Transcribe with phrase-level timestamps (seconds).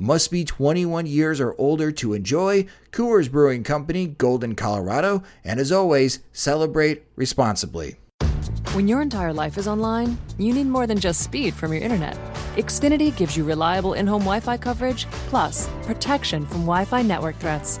[0.00, 2.66] Must be 21 years or older to enjoy.
[2.92, 5.24] Coors Brewing Company, Golden, Colorado.
[5.42, 7.96] And as always, celebrate responsibly.
[8.74, 12.16] When your entire life is online, you need more than just speed from your internet.
[12.54, 17.36] Xfinity gives you reliable in home Wi Fi coverage, plus protection from Wi Fi network
[17.40, 17.80] threats.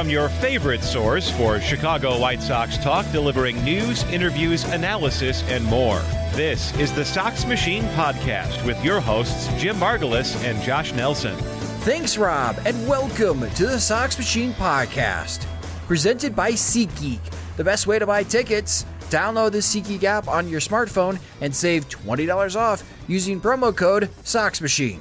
[0.00, 5.98] From your favorite source for Chicago White Sox talk, delivering news, interviews, analysis, and more.
[6.32, 11.36] This is the Sox Machine Podcast with your hosts, Jim Margalus and Josh Nelson.
[11.82, 15.44] Thanks, Rob, and welcome to the Sox Machine Podcast,
[15.86, 17.20] presented by SeatGeek.
[17.58, 18.86] The best way to buy tickets.
[19.10, 25.00] Download the SeatGeek app on your smartphone and save $20 off using promo code SoxMachine.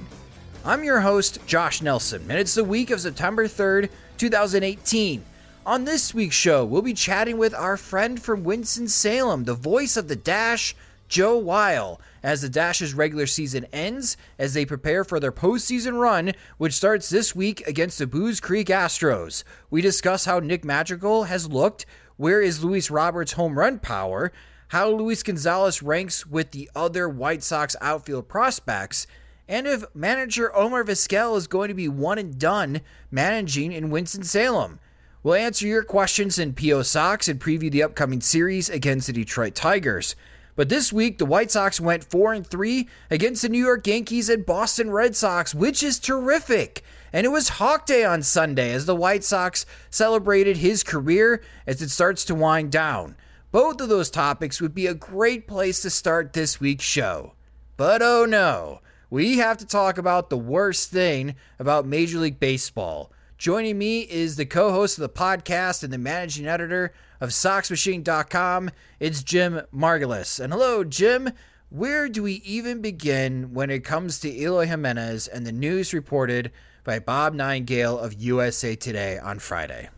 [0.65, 3.87] I'm your host, Josh Nelson, and it's the week of September 3rd,
[4.19, 5.23] 2018.
[5.65, 10.09] On this week's show, we'll be chatting with our friend from Winston-Salem, the voice of
[10.09, 10.75] the Dash,
[11.07, 16.33] Joe Weil, as the Dash's regular season ends, as they prepare for their postseason run,
[16.57, 19.45] which starts this week against the Buies Creek Astros.
[19.69, 21.85] We discuss how Nick Madrigal has looked,
[22.17, 24.33] where is Luis Roberts' home run power,
[24.67, 29.07] how Luis Gonzalez ranks with the other White Sox outfield prospects,
[29.49, 34.79] and if manager Omar Vizquel is going to be one and done managing in Winston-Salem.
[35.23, 39.55] We'll answer your questions in PO Sox and preview the upcoming series against the Detroit
[39.55, 40.15] Tigers.
[40.55, 44.29] But this week, the White Sox went 4 and 3 against the New York Yankees
[44.29, 46.83] and Boston Red Sox, which is terrific.
[47.11, 51.81] And it was Hawk Day on Sunday as the White Sox celebrated his career as
[51.81, 53.15] it starts to wind down.
[53.51, 57.33] Both of those topics would be a great place to start this week's show.
[57.77, 63.11] But oh no we have to talk about the worst thing about Major League Baseball.
[63.37, 68.69] Joining me is the co host of the podcast and the managing editor of SoxMachine.com.
[68.99, 70.39] It's Jim Margalus.
[70.39, 71.31] And hello, Jim.
[71.69, 76.51] Where do we even begin when it comes to Eloy Jimenez and the news reported
[76.83, 79.89] by Bob Nightingale of USA Today on Friday?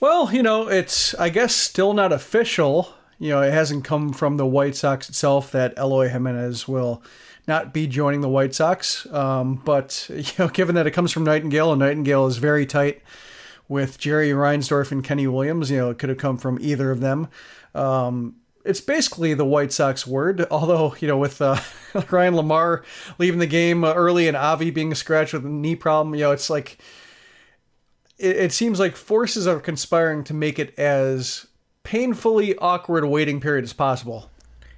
[0.00, 2.94] Well, you know, it's, I guess, still not official.
[3.18, 7.02] You know, it hasn't come from the White Sox itself that Eloy Jimenez will
[7.46, 9.06] not be joining the White Sox.
[9.12, 13.02] Um, but you know, given that it comes from Nightingale, and Nightingale is very tight
[13.68, 17.00] with Jerry Reinsdorf and Kenny Williams, you know, it could have come from either of
[17.00, 17.28] them.
[17.74, 21.60] Um, it's basically the White Sox word, although, you know, with uh,
[22.10, 22.84] Ryan LaMarre
[23.18, 26.50] leaving the game early and Avi being scratched with a knee problem, you know, it's
[26.50, 26.78] like,
[28.18, 31.46] it, it seems like forces are conspiring to make it as
[31.82, 34.30] painfully awkward a waiting period as possible.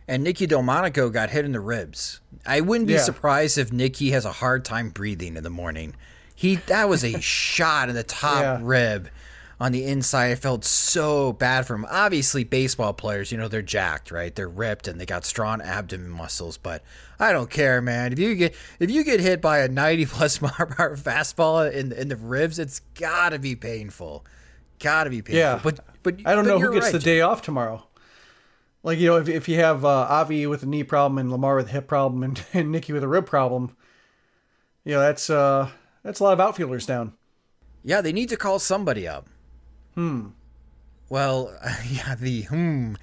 [0.08, 2.20] And Nicky Delmonico got hit in the ribs.
[2.46, 3.00] I wouldn't be yeah.
[3.00, 5.94] surprised if Nicky has a hard time breathing in the morning.
[6.34, 8.58] He that was a shot in the top yeah.
[8.62, 9.08] rib
[9.58, 10.32] on the inside.
[10.32, 11.86] I felt so bad for him.
[11.90, 14.34] Obviously, baseball players, you know, they're jacked, right?
[14.34, 16.58] They're ripped and they got strong abdomen muscles.
[16.58, 16.82] But
[17.18, 18.12] I don't care, man.
[18.12, 21.70] If you get if you get hit by a ninety plus mile per hour fastball
[21.70, 24.24] in in the ribs, it's gotta be painful.
[24.78, 25.38] Gotta be painful.
[25.38, 27.85] Yeah, but but I don't but know who gets right, the day off tomorrow.
[28.86, 31.56] Like you know, if if you have uh, Avi with a knee problem and LaMarre
[31.56, 33.76] with a hip problem and, and Nicky with a rib problem,
[34.84, 35.70] you know that's uh
[36.04, 37.12] that's a lot of outfielders down.
[37.82, 39.26] Yeah, they need to call somebody up.
[39.96, 40.28] Hmm.
[41.08, 41.52] Well,
[41.90, 42.94] yeah, the hmm.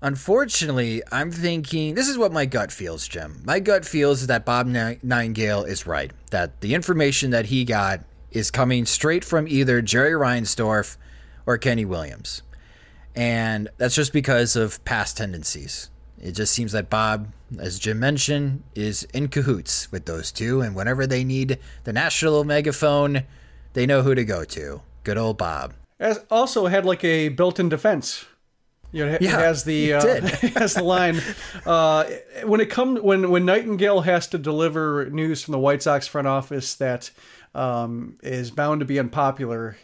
[0.00, 3.42] Unfortunately, I'm thinking this is what my gut feels, Jim.
[3.44, 6.12] My gut feels that Bob Nightingale is right.
[6.30, 10.96] That the information that he got is coming straight from either Jerry Reinsdorf
[11.44, 12.42] or Kenny Williams.
[13.14, 15.90] And that's just because of past tendencies.
[16.20, 17.28] It just seems that Bob,
[17.58, 20.60] as Jim mentioned, is in cahoots with those two.
[20.60, 23.24] And whenever they need the national megaphone,
[23.72, 24.82] they know who to go to.
[25.04, 25.74] Good old Bob.
[25.98, 28.24] As also had like a built-in defense.
[28.92, 30.20] You know, it Yeah, has the uh,
[30.56, 31.20] has the line
[31.64, 32.04] uh,
[32.44, 36.28] when it comes when when Nightingale has to deliver news from the White Sox front
[36.28, 37.10] office that
[37.54, 39.76] um, is bound to be unpopular.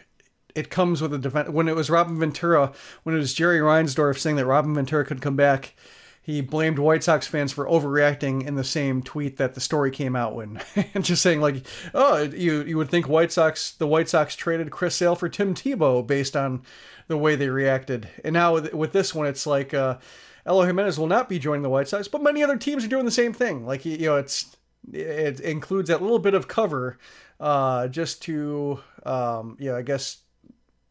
[0.59, 1.51] It comes with a defense.
[1.51, 2.73] When it was Robin Ventura,
[3.05, 5.75] when it was Jerry Reinsdorf saying that Robin Ventura could come back,
[6.21, 10.15] he blamed White Sox fans for overreacting in the same tweet that the story came
[10.17, 10.61] out when,
[10.95, 11.65] and just saying like,
[11.95, 15.55] "Oh, you you would think White Sox the White Sox traded Chris Sale for Tim
[15.55, 16.63] Tebow based on
[17.07, 19.99] the way they reacted." And now with, with this one, it's like uh,
[20.45, 23.05] Eloy Jimenez will not be joining the White Sox, but many other teams are doing
[23.05, 23.65] the same thing.
[23.65, 24.55] Like you know, it's
[24.93, 26.99] it includes that little bit of cover
[27.41, 30.19] uh, just to um, yeah, I guess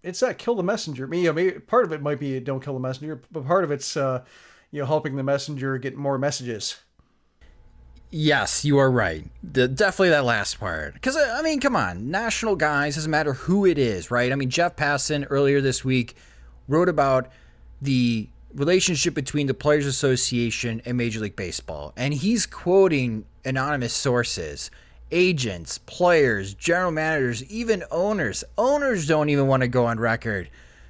[0.08, 1.08] it's that kill the messenger.
[1.08, 3.72] Me, know, maybe part of it might be don't kill the messenger, but part of
[3.72, 4.24] it's uh,
[4.72, 6.78] you know helping the messenger get more messages.
[8.10, 9.26] Yes, you are right.
[9.44, 10.94] The, definitely that last part.
[10.94, 12.10] Because, I mean, come on.
[12.10, 14.32] National guys, doesn't matter who it is, right?
[14.32, 16.16] I mean, Jeff Passan earlier this week
[16.70, 17.30] wrote about
[17.82, 21.94] the relationship between the Players Association and Major League Baseball.
[21.98, 24.72] And he's quoting anonymous sources,
[25.12, 28.44] agents, players, general managers, even owners.
[28.58, 30.50] Owners don't even want to go on record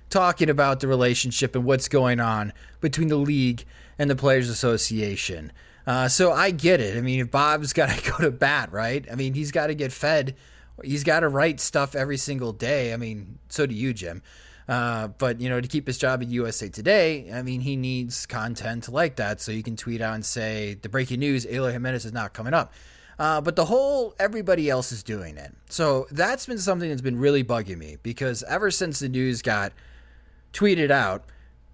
[0.09, 3.65] talking about the relationship and what's going on between the league
[3.99, 5.51] and the Players Association.
[5.85, 6.97] Uh, so I get it.
[6.97, 9.05] I mean, if Bob's got to go to bat, right?
[9.11, 10.35] I mean, he's got to get fed.
[10.83, 12.93] He's got to write stuff every single day.
[12.93, 14.21] I mean, so do you, Jim.
[14.67, 18.25] Uh, but you know, to keep his job at USA Today, I mean, he needs
[18.25, 22.03] content like that, so you can tweet out and say the breaking news: Eloy Jimenez
[22.03, 22.73] is not coming up.
[23.19, 25.53] Uh, but the whole everybody else is doing it.
[25.69, 29.73] So that's been something that's been really bugging me because ever since the news got
[30.53, 31.23] tweeted out,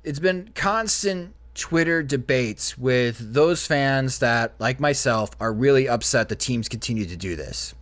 [0.04, 6.36] it's been constant Twitter debates with those fans that, like myself, are really upset the
[6.36, 7.76] teams continue to do this.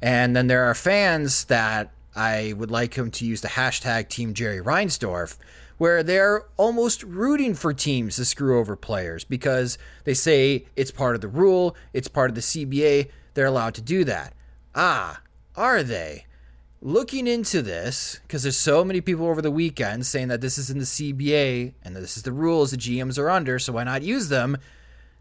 [0.00, 4.32] And then there are fans that I would like him to use the hashtag Team
[4.32, 5.36] Jerry Reinsdorf,
[5.78, 11.14] where they're almost rooting for teams to screw over players because they say it's part
[11.14, 14.34] of the rule, it's part of the CBA, they're allowed to do that.
[14.74, 15.20] Ah,
[15.54, 16.26] are they?
[16.86, 20.70] looking into this because there's so many people over the weekend saying that this is
[20.70, 24.02] in the CBA and this is the rules the GMs are under, so why not
[24.02, 24.56] use them?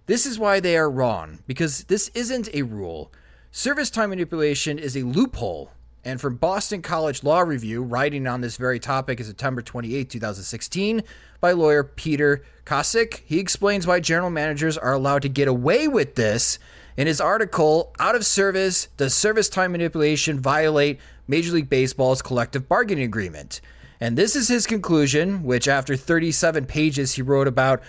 [0.06, 3.12] This is why they are wrong because this isn't a rule.
[3.52, 5.72] Service time manipulation is a loophole.
[6.06, 11.02] And from Boston College Law Review, writing on this very topic in September 28, 2016,
[11.42, 16.14] by lawyer Peter Kosick, he explains why general managers are allowed to get away with
[16.14, 16.60] this
[16.96, 22.70] in his article, Out of Service Does Service Time Manipulation Violate Major League Baseball's Collective
[22.70, 23.60] Bargaining Agreement?
[24.00, 27.82] And this is his conclusion, which after 37 pages he wrote about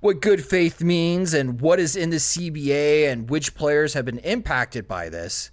[0.00, 4.18] what good faith means and what is in the CBA and which players have been
[4.20, 5.50] impacted by this.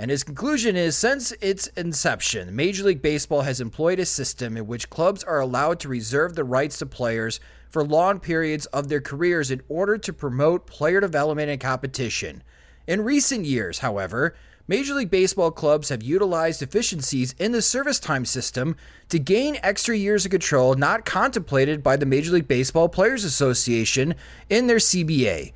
[0.00, 4.66] And his conclusion is since its inception, Major League Baseball has employed a system in
[4.66, 7.38] which clubs are allowed to reserve the rights to players
[7.68, 12.42] for long periods of their careers in order to promote player development and competition.
[12.86, 14.34] In recent years, however,
[14.66, 18.76] Major League Baseball clubs have utilized deficiencies in the service time system
[19.10, 24.14] to gain extra years of control not contemplated by the Major League Baseball Players Association
[24.48, 25.52] in their CBA.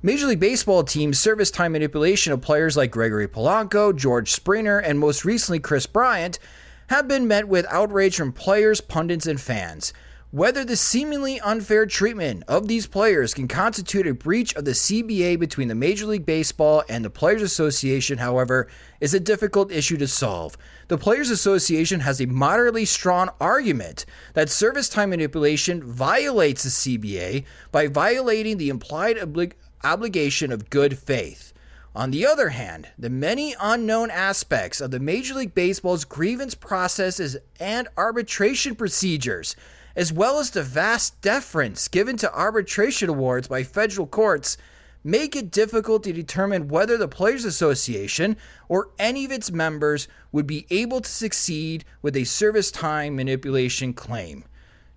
[0.00, 4.96] Major League Baseball teams' service time manipulation of players like Gregory Polanco, George Springer, and
[4.96, 6.38] most recently Kris Bryant
[6.86, 9.92] have been met with outrage from players, pundits, and fans.
[10.30, 15.36] Whether the seemingly unfair treatment of these players can constitute a breach of the CBA
[15.40, 18.68] between the Major League Baseball and the Players Association, however,
[19.00, 20.56] is a difficult issue to solve.
[20.86, 27.44] The Players Association has a moderately strong argument that service time manipulation violates the CBA
[27.72, 31.52] by violating the implied oblig- obligation of good faith.
[31.94, 37.36] On the other hand, the many unknown aspects of the Major League Baseball's grievance processes
[37.58, 39.56] and arbitration procedures,
[39.96, 44.56] as well as the vast deference given to arbitration awards by federal courts,
[45.02, 48.36] make it difficult to determine whether the Players Association
[48.68, 53.92] or any of its members would be able to succeed with a service time manipulation
[53.92, 54.44] claim.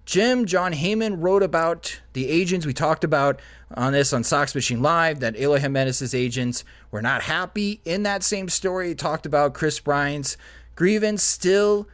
[0.05, 3.39] Jim, Jon Heyman wrote about the agents we talked about
[3.75, 8.23] on this on Sox Machine Live that Eloy Jimenez's agents were not happy in that
[8.23, 8.95] same story.
[8.95, 10.37] Talked about Kris Bryant's
[10.75, 11.87] grievance still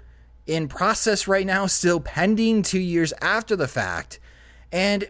[0.46, 4.20] in process right now, still pending two years after the fact.
[4.72, 5.10] And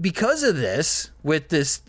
[0.00, 1.82] because of this, with this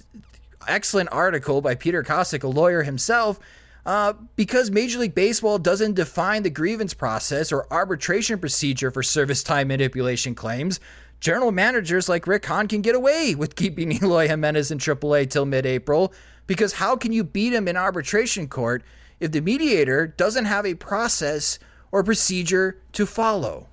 [0.67, 3.39] excellent article by Peter Kosick, a lawyer himself,
[3.87, 9.41] uh, because Major League Baseball doesn't define the grievance process or arbitration procedure for service
[9.41, 10.81] time manipulation claims,
[11.21, 15.45] general managers like Rick Hahn can get away with keeping Eloy Jimenez in AAA till
[15.45, 16.13] mid April.
[16.47, 18.83] Because how can you beat him in arbitration court
[19.21, 21.57] if the mediator doesn't have a process
[21.89, 23.67] or procedure to follow?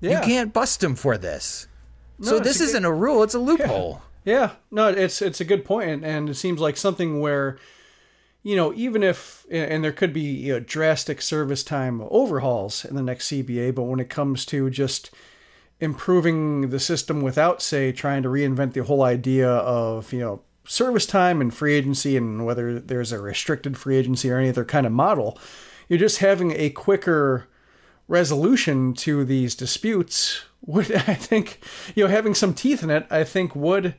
[0.00, 0.20] Yeah.
[0.20, 1.68] You can't bust him for this.
[2.18, 4.00] No, so this isn't a rule; it's a loophole.
[4.24, 4.32] Yeah.
[4.34, 4.50] yeah.
[4.70, 7.58] no, it's it's a good point, and it seems like something where,
[8.46, 12.94] you know, even if and there could be you know, drastic service time overhauls in
[12.94, 15.10] the next CBA, but when it comes to just
[15.80, 21.06] improving the system without, say, trying to reinvent the whole idea of you know service
[21.06, 24.86] time and free agency and whether there's a restricted free agency or any other kind
[24.86, 25.36] of model,
[25.88, 27.48] you're just having a quicker
[28.06, 31.58] resolution to these disputes would I think
[31.96, 33.96] you know having some teeth in it I think would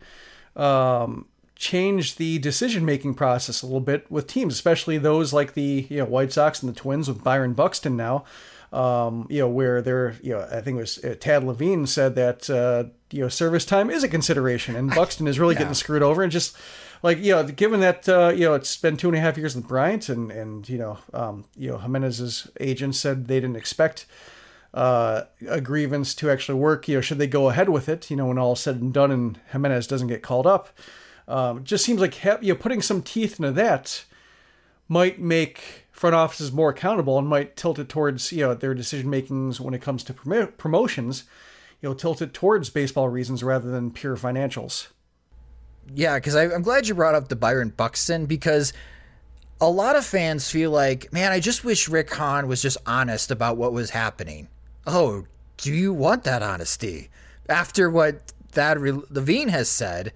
[0.56, 1.26] um,
[1.58, 5.98] change the decision making process a little bit with teams especially those like the you
[5.98, 8.24] know White Sox and the Twins with Byron Buxton now
[8.72, 12.16] um, you know where they're you know I think it was uh, Thad Levine said
[12.16, 15.60] that uh, you know service time is a consideration and Buxton is really yeah.
[15.60, 16.56] getting screwed over and just
[17.04, 19.56] like you know, given that uh, you know it's been two and a half years
[19.56, 24.06] with Bryant, and and you know, um, you know, Jimenez's agent said they didn't expect
[24.74, 26.88] uh, a grievance to actually work.
[26.88, 28.10] You know, should they go ahead with it?
[28.10, 30.70] You know, when all is said and done, and Jimenez doesn't get called up,
[31.28, 34.06] um, just seems like you know putting some teeth into that
[34.88, 39.10] might make front offices more accountable and might tilt it towards you know their decision
[39.10, 41.24] makings when it comes to prom- promotions.
[41.82, 44.88] You know, tilt it towards baseball reasons rather than pure financials
[45.94, 48.74] yeah, because I'm glad you brought up the Byron Buxton because
[49.62, 53.32] a lot of fans feel like, man, I just wish Rick Hahn was just honest
[53.32, 54.48] about what was happening.
[54.86, 55.26] Oh,
[55.58, 57.10] do you want that honesty?
[57.50, 60.14] After what Thad Levine has said,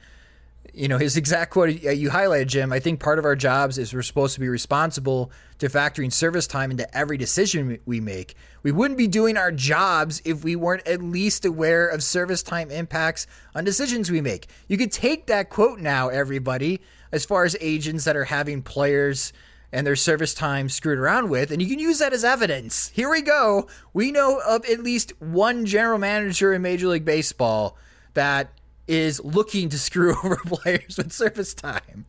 [0.73, 2.71] you know, his exact quote uh, you highlighted, Jim.
[2.71, 6.47] I think part of our jobs is we're supposed to be responsible to factoring service
[6.47, 8.35] time into every decision we make.
[8.63, 12.71] We wouldn't be doing our jobs if we weren't at least aware of service time
[12.71, 14.47] impacts on decisions we make.
[14.67, 19.33] You could take that quote now, everybody, as far as agents that are having players
[19.73, 22.89] and their service time screwed around with, and you can use that as evidence.
[22.89, 23.67] Here we go.
[23.93, 27.77] We know of at least one general manager in Major League Baseball
[28.13, 28.51] that
[28.91, 32.05] is looking to screw over players with service time.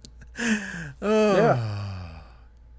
[1.00, 2.20] Oh, yeah.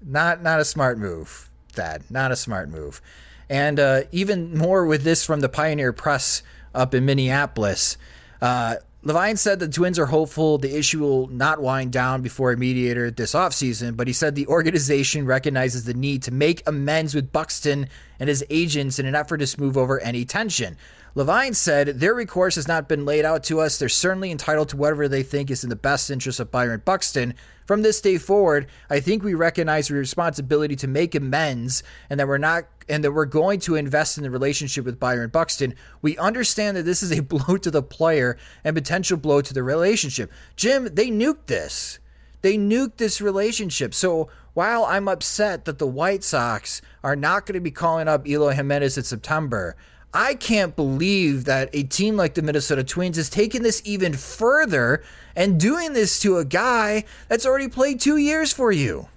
[0.06, 2.04] Not not a smart move, Thad.
[2.10, 3.00] Not a smart move.
[3.48, 6.42] And uh, even more with this from the Pioneer Press
[6.74, 7.96] up in Minneapolis.
[8.40, 12.56] Uh, Levine said the Twins are hopeful the issue will not wind down before a
[12.56, 17.30] mediator this offseason, but he said the organization recognizes the need to make amends with
[17.30, 20.78] Buxton and his agents in an effort to smooth over any tension.
[21.16, 23.78] Levine said, Their recourse has not been laid out to us.
[23.78, 27.34] They're certainly entitled to whatever they think is in the best interest of Byron Buxton.
[27.66, 32.26] From this day forward, I think we recognize the responsibility to make amends and that
[32.26, 35.74] we're not and that we're going to invest in the relationship with Byron Buxton.
[36.02, 39.62] We understand that this is a blow to the player and potential blow to the
[39.62, 40.32] relationship.
[40.56, 42.00] Jim, they nuked this.
[42.42, 43.94] They nuked this relationship.
[43.94, 48.26] So while I'm upset that the White Sox are not going to be calling up
[48.26, 49.76] Eloy Jimenez in September,
[50.14, 55.02] I can't believe that a team like the Minnesota Twins has taken this even further
[55.34, 59.08] and doing this to a guy that's already played two years for you.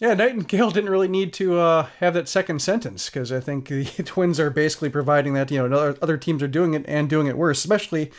[0.00, 3.84] Yeah, Nightingale didn't really need to uh, have that second sentence because I think the
[4.04, 5.50] Twins are basically providing that.
[5.50, 8.10] You know, other teams are doing it and doing it worse, especially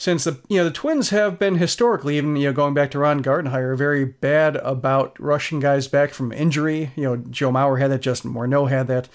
[0.00, 2.98] since the you know the Twins have been historically, even you know going back to
[2.98, 6.92] Ron Gardenhire, very bad about rushing guys back from injury.
[6.96, 9.08] You know, Joe Mauer had that, Justin Morneau had that,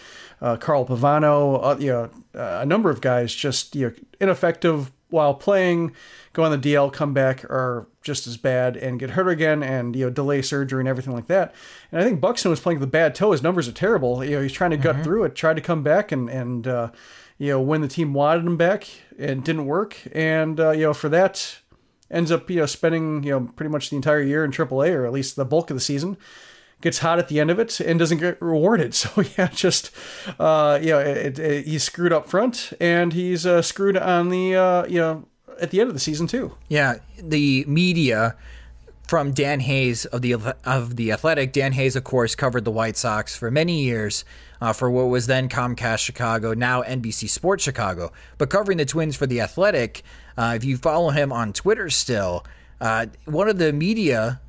[0.45, 4.91] uh, Carl Pavano, uh, you know, uh, a number of guys just you know ineffective
[5.09, 5.93] while playing,
[6.33, 9.95] go on the DL, come back, are just as bad and get hurt again, and
[9.95, 11.55] you know delay surgery and everything like that.
[11.91, 13.31] And I think Buxton was playing with a bad toe.
[13.31, 14.23] His numbers are terrible.
[14.23, 15.03] You know, he's trying to gut mm-hmm.
[15.03, 16.91] through it, tried to come back, and and uh,
[17.37, 18.87] you know, when the team wanted him back,
[19.17, 19.97] it didn't work.
[20.13, 21.59] And, uh, you know, for that,
[22.09, 25.05] ends up, you know, spending, you know, pretty much the entire year in AAA, or
[25.05, 26.17] at least the bulk of the season.
[26.81, 28.93] Gets hot at the end of it and doesn't get rewarded.
[29.05, 29.91] So, yeah, just,
[30.39, 34.55] uh, you know, it, it, he's screwed up front and he's uh, screwed on the,
[34.55, 35.27] uh, you know,
[35.59, 36.55] at the end of the season, too.
[36.67, 36.97] Yeah.
[37.17, 38.35] The media
[39.07, 40.33] from Dan Hayes of the
[40.65, 41.53] of the Athletic.
[41.53, 44.25] Dan Hayes, of course, covered the White Sox for many years
[44.61, 48.11] uh, for what was then Comcast Chicago, now NBC Sports Chicago.
[48.37, 50.03] But covering the Twins for the Athletic,
[50.37, 52.45] uh, if you follow him on Twitter still,
[52.81, 54.41] uh, one of the media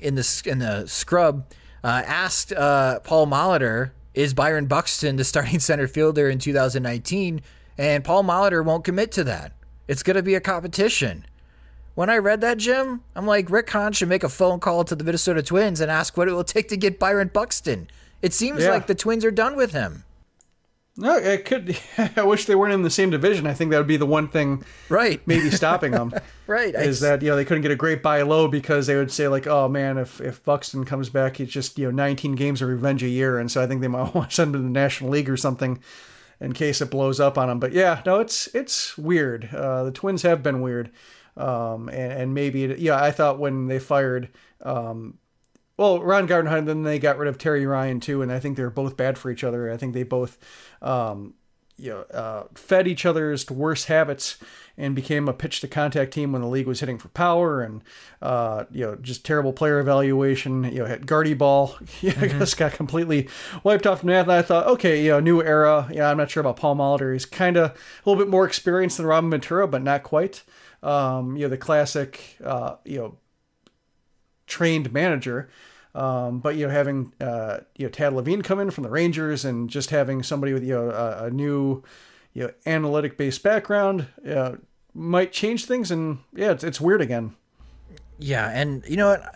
[0.00, 1.46] in the in the scrub
[1.84, 7.40] uh, asked uh, Paul Molitor is Byron Buxton the starting center fielder in 2019?
[7.76, 9.52] And Paul Molitor won't commit to that.
[9.86, 11.24] It's going to be a competition.
[11.94, 14.94] When I read that, Jim, I'm like, Rick Hahn should make a phone call to
[14.94, 17.88] the Minnesota Twins and ask what it will take to get Byron Buxton.
[18.22, 18.70] It seems Yeah.
[18.70, 20.04] like the Twins are done with him.
[21.00, 21.78] No, it could.
[22.16, 23.46] I wish they weren't in the same division.
[23.46, 25.20] I think that would be the one thing Right.
[25.26, 26.12] maybe stopping them.
[26.48, 26.74] Right.
[26.74, 29.12] I- Is that you know they couldn't get a great buy low because they would
[29.12, 32.62] say like, oh man, if if Buxton comes back, it's just you know 19 games
[32.62, 34.64] of revenge a year, and so I think they might want to send him to
[34.66, 35.78] the National League or something
[36.40, 37.60] in case it blows up on him.
[37.60, 39.50] But yeah, no, it's it's weird.
[39.54, 40.90] Uh, the Twins have been weird,
[41.36, 44.30] um, and, and maybe it, yeah, I thought when they fired.
[44.62, 45.18] Um,
[45.78, 48.68] well, Ron Gardenhire, then they got rid of Terry Ryan too, and I think they're
[48.68, 49.70] both bad for each other.
[49.70, 50.36] I think they both,
[50.82, 51.34] um,
[51.76, 54.38] you know, uh, fed each other's worst habits
[54.76, 57.84] and became a pitch to contact team when the league was hitting for power and,
[58.20, 60.64] uh, you know, just terrible player evaluation.
[60.64, 63.28] You know, had Gardy ball, yeah, I guess got completely
[63.62, 64.22] wiped off from that.
[64.22, 65.88] And I thought, okay, you know, new era.
[65.92, 67.12] Yeah, I'm not sure about Paul Molitor.
[67.12, 70.42] He's kind of a little bit more experienced than Robin Ventura, but not quite.
[70.82, 73.18] Um, you know, the classic, uh, you know,
[74.48, 75.48] trained manager.
[75.94, 79.44] Um, but you know, having uh, you know Thad Levine come in from the Rangers
[79.44, 81.82] and just having somebody with you know a, a new
[82.34, 84.56] you know analytic based background uh,
[84.94, 85.90] might change things.
[85.90, 87.34] And yeah, it's, it's weird again.
[88.18, 89.34] Yeah, and you know what?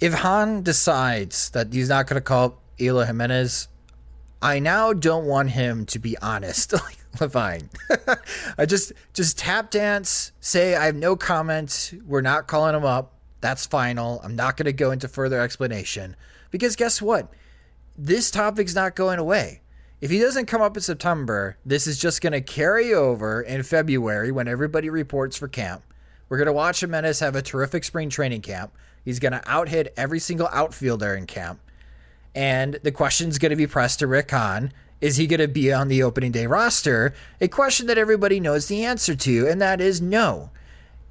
[0.00, 3.68] If Hahn decides that he's not going to call up Jimenez,
[4.40, 6.72] I now don't want him to be honest.
[6.84, 7.70] like Levine,
[8.58, 11.94] I just just tap dance, say I have no comment.
[12.06, 13.17] We're not calling him up.
[13.40, 14.20] That's final.
[14.24, 16.16] I'm not going to go into further explanation
[16.50, 17.32] because guess what?
[17.96, 19.60] This topic's not going away.
[20.00, 23.62] If he doesn't come up in September, this is just going to carry over in
[23.64, 25.82] February when everybody reports for camp.
[26.28, 28.72] We're going to watch Jimenez have a terrific spring training camp.
[29.04, 31.60] He's going to outhit every single outfielder in camp.
[32.34, 34.32] And the question's going to be pressed to Rick.
[35.00, 37.14] Is he going to be on the opening day roster?
[37.40, 40.50] A question that everybody knows the answer to, and that is no.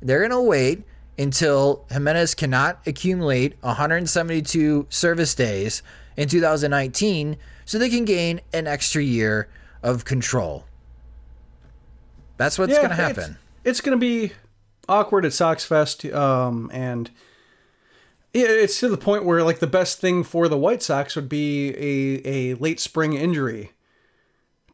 [0.01, 0.83] They're going to wait
[1.17, 5.81] until Jimenez cannot accumulate 172 service days
[6.15, 9.49] in 2019 so they can gain an extra year
[9.83, 10.65] of control.
[12.37, 13.37] That's what's Yeah, going to happen.
[13.63, 14.31] It's, going to be
[14.87, 17.09] awkward at Sox Fest, um, and
[18.33, 21.27] yeah, it's to the point where like the best thing for the White Sox would
[21.27, 23.71] be a a late spring injury.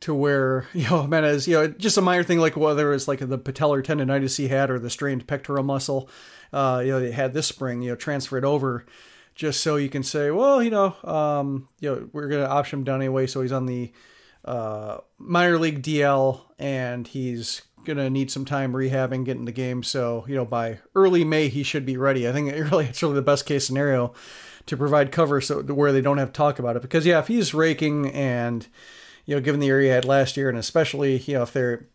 [0.02, 3.20] To where you know Jimenez, you know, just a minor thing like whether it's like
[3.20, 6.10] the patellar tendonitis he had or the strained pectoral muscle,
[6.54, 8.86] uh, you know, they had this spring, you know, transfer it over,
[9.36, 12.84] just so you can say, well, you know, um, you know, we're gonna option him
[12.86, 13.92] down anyway, so he's on the
[14.46, 19.84] uh, minor league DL and he's gonna need some time rehabbing, getting the game.
[19.84, 22.28] So you know, by early May he should be ready.
[22.28, 24.14] I think really it's really the best case scenario
[24.66, 26.82] to provide cover so where they don't have to talk about it.
[26.82, 28.68] Because yeah, if he's raking and
[29.26, 31.88] you know, given the year he had last year, and especially you know if they're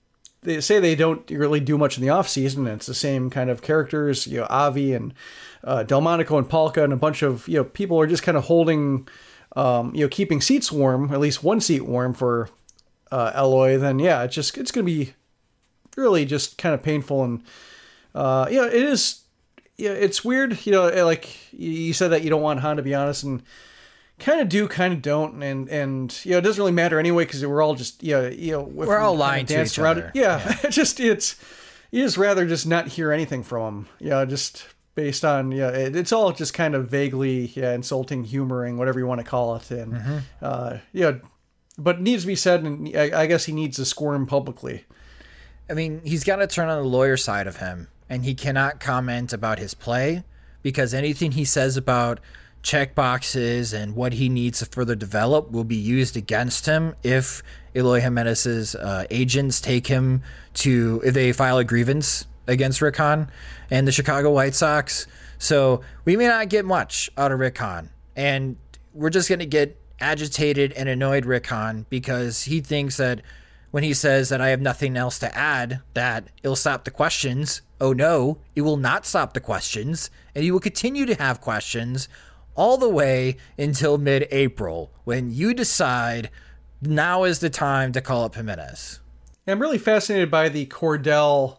[0.43, 3.31] they say they don't really do much in the off season, and it's the same
[3.31, 5.15] kind of characters, you know, Avi and
[5.65, 8.45] uh, Delmonico and Palka and a bunch of you know people are just kind of
[8.45, 9.09] holding,
[9.57, 12.49] um, you know, keeping seats warm, at least one seat warm for
[13.11, 13.79] uh, Eloy.
[13.79, 15.15] Then yeah, it's just it's gonna be
[15.97, 17.43] really just kind of painful and
[18.15, 19.23] uh, yeah, it is.
[19.77, 20.67] Yeah, it's weird.
[20.67, 23.43] You know, like you said that you don't want Hahn to be honest, and
[24.19, 27.25] kind of do, kind of don't, and and you know, it doesn't really matter anyway
[27.25, 30.09] because we're all just you know, you know, We're all lying to each around other.
[30.09, 31.37] It, yeah, it's just it's
[31.91, 33.89] you just rather just not hear anything from him.
[33.99, 38.77] Yeah, just based on yeah, it, it's all just kind of vaguely yeah, insulting, humoring,
[38.79, 40.19] whatever you want to call it, and Mm-hmm.
[40.43, 41.13] uh, yeah,
[41.79, 44.85] but it needs to be said, and I, I guess he needs to squirm publicly.
[45.71, 48.81] I mean, he's got to turn on the lawyer side of him, and he cannot
[48.81, 50.25] comment about his play
[50.63, 52.21] because anything he says about
[52.69, 57.43] check boxes and what he needs to further develop will be used against him if
[57.75, 63.31] Eloy Jimenez's uh, agents take him to if they file a grievance against Rick Hahn
[63.71, 65.07] and the Chicago White Sox.
[65.39, 68.57] So we may not get much out of Rick Hahn, and
[68.93, 73.23] we're just going to get agitated and annoyed Rick Hahn because he thinks that
[73.71, 77.63] when he says that I have nothing else to add, that it'll stop the questions.
[77.81, 82.09] Oh no, it will not stop the questions, and he will continue to have questions
[82.59, 86.29] all the way until mid April when you decide
[86.83, 88.99] now is the time to call up Jimenez.
[89.47, 91.59] I'm really fascinated by the Cordell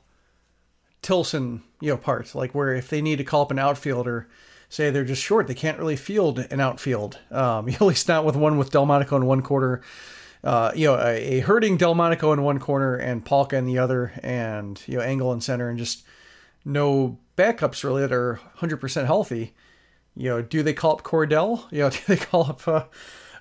[1.02, 4.28] Tilson, you know, part, like where if they need to call up an outfielder,
[4.68, 7.18] say they're just short, they can't really field an outfield.
[7.32, 9.82] Um, at least not with one with Delmonico in one quarter,
[10.44, 14.12] uh, you know, a, a hurting Delmonico in one corner and Palka in the other,
[14.22, 16.04] and you know, Engel in center, and just
[16.66, 19.54] no backups really that are 100% healthy.
[20.20, 21.64] You know, do they call up Cordell?
[21.72, 22.84] You know, do they call up uh,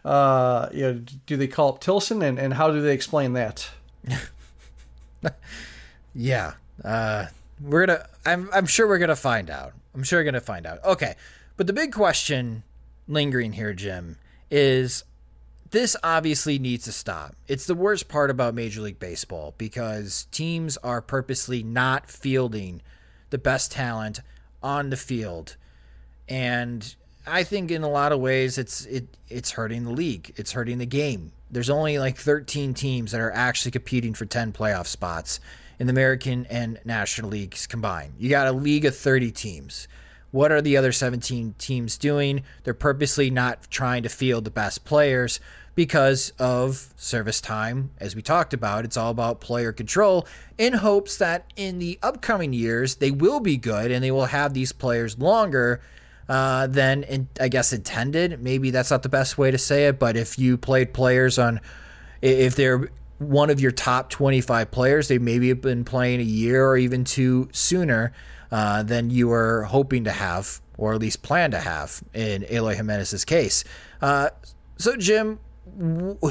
[0.09, 3.69] Uh, you know, do they call up Tilson, and, and how do they explain that?
[6.15, 7.27] yeah, uh,
[7.61, 8.07] we're gonna.
[8.25, 9.73] I'm I'm sure we're gonna find out.
[9.95, 10.83] I'm sure we're gonna find out.
[10.85, 11.17] Okay,
[11.57, 12.63] but the big question
[13.09, 14.17] lingering here, Jim,
[14.51, 15.03] is
[15.71, 17.35] this obviously needs to stop.
[17.49, 22.83] It's the worst part about Major League Baseball because teams are purposely not fielding
[23.31, 24.21] the best talent
[24.63, 25.57] on the field.
[26.29, 26.95] And
[27.27, 30.33] I think in a lot of ways it's it it's hurting the league.
[30.37, 31.33] It's hurting the game.
[31.51, 35.41] There's only like 13 teams that are actually competing for 10 playoff spots
[35.79, 38.15] in the American and National Leagues combined.
[38.19, 39.89] You got a league of 30 teams.
[40.31, 42.43] What are the other 17 teams doing?
[42.65, 45.41] They're purposely not trying to field the best players
[45.75, 47.91] because of service time.
[47.99, 50.27] As we talked about, it's all about player control
[50.59, 54.53] in hopes that in the upcoming years they will be good and they will have
[54.53, 55.81] these players longer
[56.29, 58.43] uh, than in, I guess intended.
[58.43, 61.61] Maybe that's not the best way to say it, but if you played players on,
[62.21, 66.67] if they're one of your top 25 players, they maybe have been playing a year
[66.67, 68.13] or even two sooner
[68.51, 72.75] uh, than you were hoping to have, or at least plan to have in Eloy
[72.75, 73.65] Jimenez's case.
[74.01, 74.31] Uh,
[74.77, 75.41] so, Jim,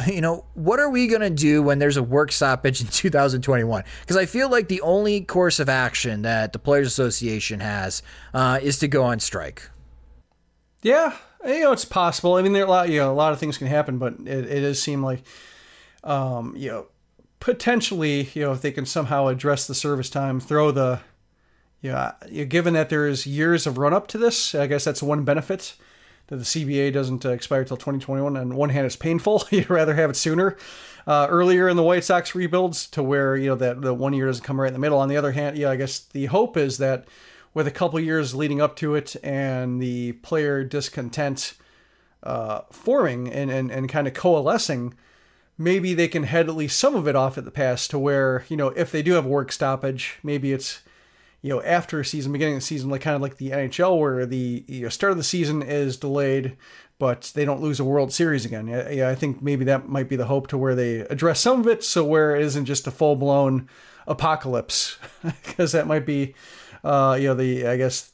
[0.08, 3.84] you know, what are we going to do when there's a work stoppage in 2021?
[4.02, 8.02] Because I feel like the only course of action that the Players Association has
[8.34, 9.70] uh, is to go on strike.
[10.88, 11.14] Yeah,
[11.46, 12.36] you know, it's possible.
[12.36, 14.14] I mean, there are a lot, you know, a lot of things can happen, but
[14.22, 15.22] it, it does seem like,
[16.02, 16.86] um, you know,
[17.42, 21.02] potentially, you know, if they can somehow address the service time, throw the,
[21.82, 22.14] you know,
[22.48, 25.76] given that there is years of run up to this, I guess that's one benefit
[26.28, 28.38] that the CBA doesn't uh, expire till 2021.
[28.38, 29.44] On one hand, it's painful.
[29.52, 30.56] You'd rather have it sooner,
[31.06, 34.28] uh, earlier in the White Sox rebuilds to where, you know, that the one year
[34.28, 35.00] doesn't come right in the middle.
[35.00, 37.08] On the other hand, yeah, I guess the hope is that
[37.54, 41.54] with a couple years leading up to it and the player discontent
[42.24, 44.94] uh, forming and, and, and kind of coalescing,
[45.58, 48.46] maybe they can head at least some of it off at the pass to where,
[48.50, 50.82] you know, if they do have work stoppage, maybe it's,
[51.42, 54.00] you know, after a season, beginning of the season, like kind of like the NHL
[54.00, 56.58] where the you know, start of the season is delayed,
[57.00, 58.68] but they don't lose a World Series again.
[58.68, 61.68] Yeah, I think maybe that might be the hope to where they address some of
[61.68, 63.70] it so where it isn't just a full blown
[64.08, 64.98] apocalypse,
[65.46, 66.34] because that might be
[66.88, 68.14] uh, you know, the I guess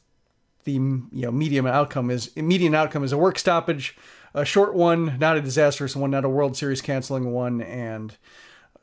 [0.63, 3.95] the you know medium outcome is median outcome is a work stoppage,
[4.33, 8.17] a short one, not a disastrous one, not a World Series canceling one, and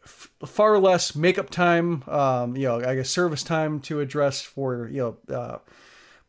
[0.04, 2.04] f- far less makeup time.
[2.06, 5.58] Um, you know, I guess service time to address for you know uh,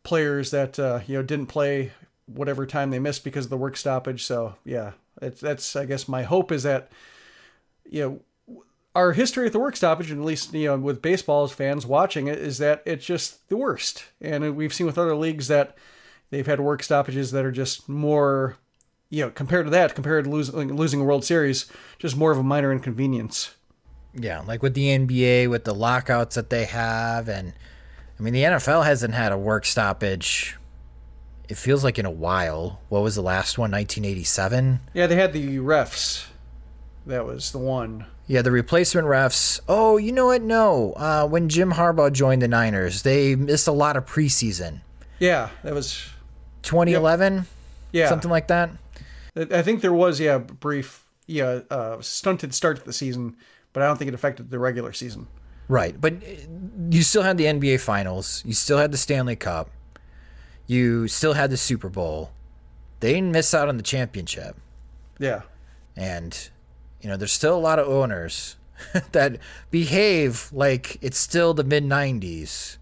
[0.01, 1.91] players that uh, you know didn't play
[2.25, 4.23] whatever time they missed because of the work stoppage.
[4.23, 6.91] So yeah, it's that's I guess my hope is that
[7.87, 8.19] you know
[8.95, 11.85] our history with the work stoppage, and at least you know with baseball as fans
[11.85, 14.05] watching it, is that it's just the worst.
[14.19, 15.77] And we've seen with other leagues that
[16.29, 18.57] they've had work stoppages that are just more,
[19.09, 22.37] you know, compared to that, compared to losing losing a World Series, just more of
[22.37, 23.55] a minor inconvenience.
[24.13, 27.53] Yeah, like with the NBA, with the lockouts that they have, and
[28.19, 30.57] I mean the NFL hasn't had a work stoppage.
[31.47, 32.81] It feels like in a while.
[32.89, 33.71] What was the last one?
[33.71, 34.79] 1987.
[34.93, 36.25] Yeah, they had the refs.
[37.05, 38.05] That was the one.
[38.27, 39.59] Yeah, the replacement refs.
[39.67, 40.41] Oh, you know what?
[40.41, 40.93] No.
[40.93, 44.81] Uh, when Jim Harbaugh joined the Niners, they missed a lot of preseason.
[45.19, 46.09] Yeah, that was
[46.63, 47.35] 2011.
[47.35, 47.45] Yep.
[47.91, 48.71] Yeah, something like that.
[49.35, 53.35] I think there was yeah brief yeah uh, stunted start to the season,
[53.73, 55.27] but I don't think it affected the regular season.
[55.67, 56.27] Right, but uh,
[56.89, 58.43] you still had the NBA Finals.
[58.45, 59.69] You still had the Stanley Cup.
[60.67, 62.31] You still had the Super Bowl.
[62.99, 64.57] They didn't miss out on the championship.
[65.19, 65.41] Yeah,
[65.95, 66.49] and
[67.01, 68.55] you know, there's still a lot of owners
[69.11, 69.37] that
[69.69, 72.77] behave like it's still the mid 90s.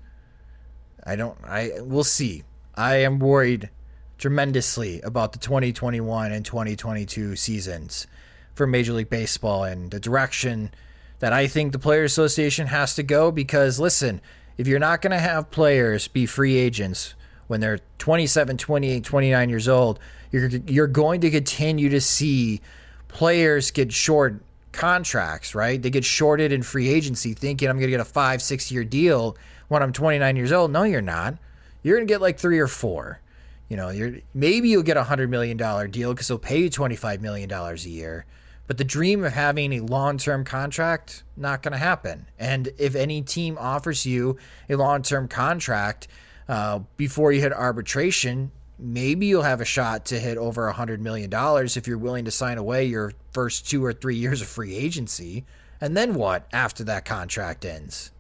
[1.03, 2.43] I don't I we'll see.
[2.75, 3.69] I am worried
[4.17, 8.05] tremendously about the 2021 and 2022 seasons
[8.53, 10.71] for Major League Baseball and the direction
[11.19, 14.21] that I think the Players Association has to go because listen,
[14.58, 17.15] if you're not going to have players be free agents
[17.47, 19.99] when they're 27, 28, 29 years old,
[20.32, 22.62] you're you're going to continue to see
[23.09, 24.41] players get short
[24.71, 25.81] contracts, right?
[25.81, 28.85] They get shorted in free agency thinking I'm going to get a five, six year
[28.85, 29.35] deal
[29.67, 30.71] when I'm 29 years old.
[30.71, 31.35] No, you're not.
[31.83, 33.19] You're going to get like three or four.
[33.67, 36.69] You know, you're maybe you'll get a hundred million dollar deal because they'll pay you
[36.69, 38.25] 25 million dollars a year.
[38.65, 42.27] But the dream of having a long term contract, not going to happen.
[42.37, 44.37] And if any team offers you
[44.69, 46.07] a long term contract
[46.47, 51.01] uh, before you hit arbitration, maybe you'll have a shot to hit over a hundred
[51.01, 54.47] million dollars if you're willing to sign away your first two or three years of
[54.47, 55.45] free agency.
[55.81, 58.11] And then what after that contract ends?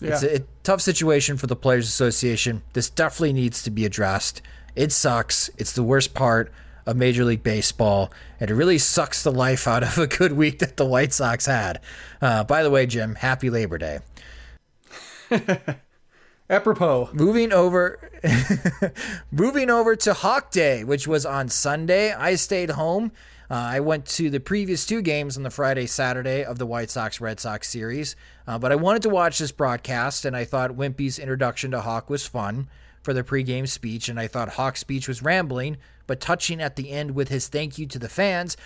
[0.00, 0.10] Yeah.
[0.14, 2.62] It's a, a tough situation for the Players Association.
[2.72, 4.42] This definitely needs to be addressed.
[4.76, 5.50] It sucks.
[5.58, 6.52] It's the worst part
[6.86, 10.60] of Major League Baseball, and it really sucks the life out of a good week
[10.60, 11.80] that the White Sox had.
[12.22, 13.98] Uh, by the way, Jim, happy Labor Day.
[16.50, 17.10] Apropos.
[17.12, 18.10] Moving over,
[19.30, 22.12] moving over to Hawk Day, which was on Sunday.
[22.12, 23.12] I stayed home.
[23.50, 26.90] Uh, I went to the previous two games on the Friday, Saturday of the White
[26.90, 30.72] Sox Red Sox series, uh, but I wanted to watch this broadcast, and I thought
[30.72, 32.68] Wimpy's introduction to Hawk was fun
[33.02, 36.90] for the pregame speech, and I thought Hawk's speech was rambling, but touching at the
[36.90, 38.56] end with his thank you to the fans.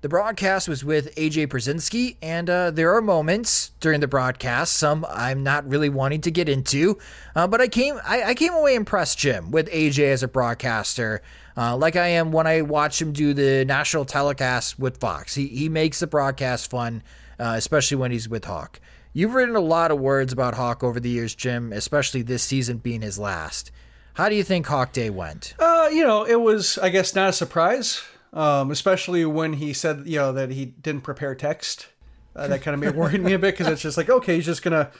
[0.00, 5.04] The broadcast was with AJ Pierzynski, and uh, there are moments during the broadcast, some
[5.10, 6.98] I'm not really wanting to get into,
[7.34, 11.20] uh, but I came I, I, came away impressed, Jim, with AJ as a broadcaster,
[11.56, 15.34] uh, like I am when I watch him do the national telecast with Fox.
[15.34, 17.02] He he makes the broadcast fun,
[17.40, 18.78] uh, especially when he's with Hawk.
[19.12, 22.76] You've written a lot of words about Hawk over the years, Jim, especially this season
[22.76, 23.72] being his last.
[24.14, 25.54] How do you think Hawk Day went?
[25.58, 30.02] Uh, you know, it was I guess not a surprise um, especially when he said
[30.06, 31.88] you know that he didn't prepare text.
[32.36, 34.46] Uh, that kind of made worried me a bit because it's just like okay, he's
[34.46, 34.90] just gonna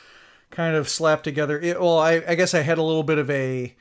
[0.50, 1.58] kind of slap together.
[1.60, 3.74] It, well, I, I guess I had a little bit of a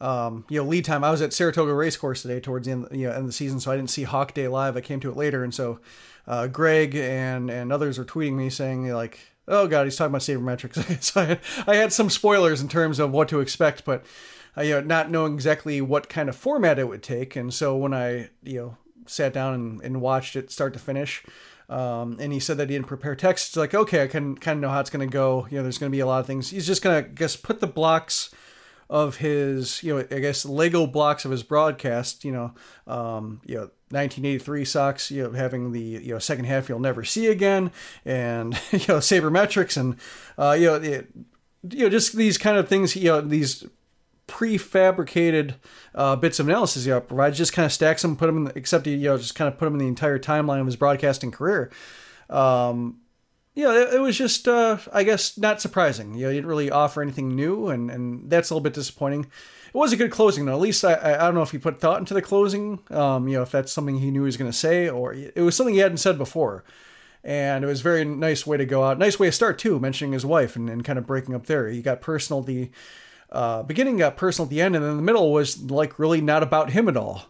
[0.00, 1.04] um, you know lead time.
[1.04, 3.60] I was at Saratoga Racecourse today towards the end, you know, end of the season,
[3.60, 4.76] so I didn't see Hawk Day live.
[4.76, 5.80] I came to it later, and so
[6.26, 10.22] uh, Greg and and others are tweeting me saying like, "Oh God, he's talking about
[10.22, 14.04] sabermetrics." so I had, I had some spoilers in terms of what to expect, but
[14.56, 17.76] uh, you know, not knowing exactly what kind of format it would take, and so
[17.76, 21.22] when I you know sat down and, and watched it start to finish.
[21.68, 23.48] Um, and he said that he didn't prepare text.
[23.48, 25.46] It's like, okay, I can kind of know how it's going to go.
[25.50, 26.50] You know, there's going to be a lot of things.
[26.50, 28.30] He's just going to, guess, put the blocks
[28.90, 32.26] of his, you know, I guess Lego blocks of his broadcast.
[32.26, 32.54] You know,
[32.86, 37.04] um, you know, 1983 Sox, you know, having the you know second half you'll never
[37.04, 37.70] see again,
[38.04, 39.96] and you know sabermetrics, and
[40.36, 41.08] uh, you know, it,
[41.70, 42.94] you know, just these kind of things.
[42.94, 43.64] You know, these
[44.32, 45.54] prefabricated
[45.94, 47.36] uh, bits of analysis he provides.
[47.36, 49.46] Just kind of stacks them, put them in, the, except he, you know, just kind
[49.46, 51.70] of put them in the entire timeline of his broadcasting career.
[52.30, 53.00] Um,
[53.54, 56.14] you know, it, it was just, uh, I guess, not surprising.
[56.14, 59.24] You know, he didn't really offer anything new, and, and that's a little bit disappointing.
[59.24, 60.54] It was a good closing, though.
[60.54, 62.80] At least I, I don't know if he put thought into the closing.
[62.90, 65.42] Um, you know, if that's something he knew he was going to say, or it
[65.42, 66.64] was something he hadn't said before.
[67.24, 68.98] And it was a very nice way to go out.
[68.98, 71.68] Nice way to start too, mentioning his wife and, and kind of breaking up there.
[71.68, 72.70] He got personal the
[73.32, 76.42] uh, beginning got personal at the end, and then the middle was like really not
[76.42, 77.26] about him at all.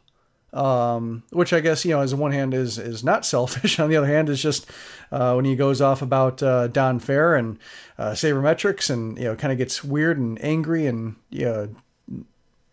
[0.53, 3.79] Um, which I guess you know, as one hand is is not selfish.
[3.79, 4.67] On the other hand, is just
[5.11, 7.59] uh, when he goes off about uh, Don Fehr and
[7.97, 11.75] uh, sabermetrics, and you know, kind of gets weird and angry, and you know,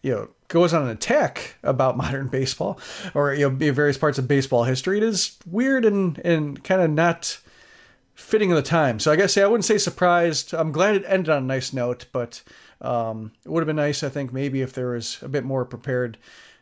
[0.02, 2.80] you know, goes on an attack about modern baseball
[3.14, 4.98] or you know various parts of baseball history.
[4.98, 7.40] It is weird and and kind of not
[8.20, 9.00] fitting of the time.
[9.00, 10.54] So I guess yeah, I wouldn't say surprised.
[10.54, 12.44] I'm glad it ended on a nice note, but
[12.82, 15.66] um, it would have been nice, I think, maybe if there was a bit more
[15.66, 16.18] prepared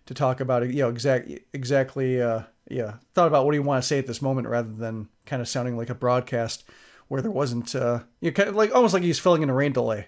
[0.06, 0.72] to talk about it.
[0.72, 2.22] You know, exact, exactly.
[2.22, 5.10] Uh, yeah, thought about what do you want to say at this moment rather than
[5.26, 6.64] kind of sounding like a broadcast
[7.08, 7.74] where there wasn't.
[7.76, 10.08] Uh, you know, kind of like almost like he's filling in a rain delay.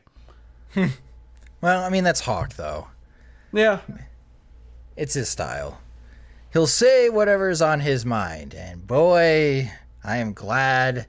[0.76, 2.88] well, I mean that's Hawk though.
[3.52, 3.80] Yeah,
[4.96, 5.82] it's his style.
[6.54, 9.72] He'll say whatever's on his mind, and boy,
[10.04, 11.08] I am glad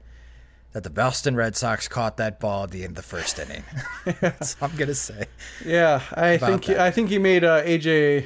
[0.73, 3.63] that the Boston Red Sox caught that ball at the end of the first inning.
[4.21, 5.25] That's all I'm gonna say.
[5.65, 8.25] Yeah, I think he, I think he made uh, AJ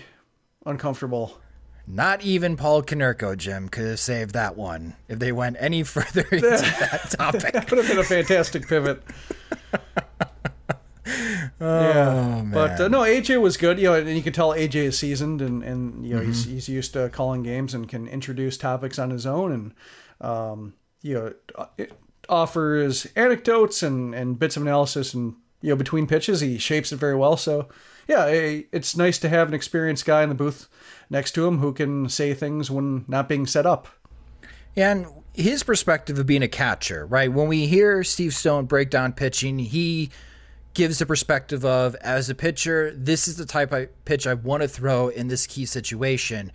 [0.65, 1.39] uncomfortable.
[1.87, 6.25] Not even Paul Konerko, Jim, could have saved that one if they went any further
[6.31, 7.53] into that topic.
[7.53, 9.03] that would have been a fantastic pivot.
[11.61, 12.51] oh, yeah, man.
[12.51, 13.77] but uh, no, AJ was good.
[13.79, 16.29] You know, and you can tell AJ is seasoned, and and you know mm-hmm.
[16.29, 19.73] he's he's used to calling games and can introduce topics on his own, and
[20.21, 21.33] um, you know,
[21.77, 21.91] it,
[22.29, 26.97] offers anecdotes and, and bits of analysis and you know between pitches he shapes it
[26.97, 27.37] very well.
[27.37, 27.69] So
[28.07, 30.67] yeah it's nice to have an experienced guy in the booth
[31.09, 33.87] next to him who can say things when not being set up.
[34.77, 37.31] And his perspective of being a catcher right?
[37.31, 40.11] When we hear steve stone break down pitching he
[40.75, 44.61] gives the perspective of as a pitcher this is the type of pitch i want
[44.61, 46.51] to throw in this key situation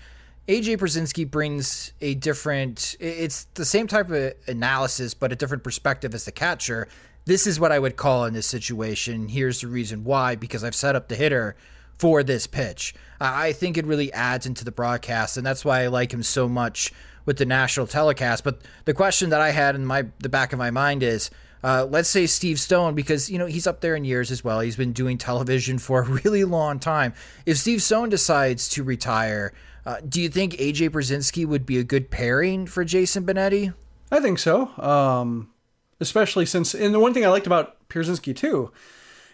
[0.49, 6.15] AJ Pierzynski brings a different, it's the same type of analysis, but a different perspective
[6.15, 6.89] as the catcher.
[7.25, 9.29] This is what I would call in this situation.
[9.29, 11.57] Here's the reason why, because I've set up the hitter
[11.99, 12.95] for this pitch.
[13.21, 16.49] I think it really adds into the broadcast, and that's why I like him so
[16.49, 16.93] much
[17.27, 18.43] with the national telecast.
[18.43, 21.31] But the question that I had in my the back of my mind is,
[21.63, 24.61] uh, let's say Steve Stone, because you know he's up there in years as well.
[24.61, 27.13] He's been doing television for a really long time.
[27.45, 29.53] If Steve Stone decides to retire,
[29.91, 33.75] uh, do you think AJ Pierzynski would be a good pairing for Jason Benetti?
[34.13, 34.71] I think so.
[34.81, 35.51] Um,
[35.99, 38.71] especially since, and the one thing I liked about Pierzynski too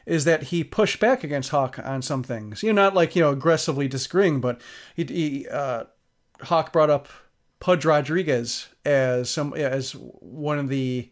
[0.06, 2.62] is that he pushed back against Hawk on some things.
[2.62, 4.58] You know, not like you know aggressively disagreeing, but
[4.94, 5.84] he, he uh,
[6.40, 7.08] Hawk brought up
[7.60, 11.10] Pudge Rodriguez as some as one of the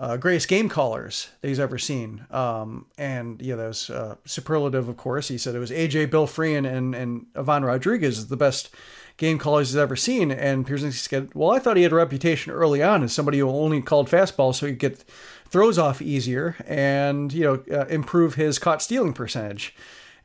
[0.00, 2.24] uh, greatest game callers that he's ever seen.
[2.30, 5.28] Um, and yeah, that was uh, superlative, of course.
[5.28, 8.70] He said it was AJ, Bill Freehan, and and Ivan Rodriguez the best
[9.18, 10.32] game callers he's ever seen.
[10.32, 13.50] And Pierzynski said, "Well, I thought he had a reputation early on as somebody who
[13.50, 15.04] only called fastballs so he could get
[15.50, 19.74] throws off easier and you know uh, improve his caught stealing percentage."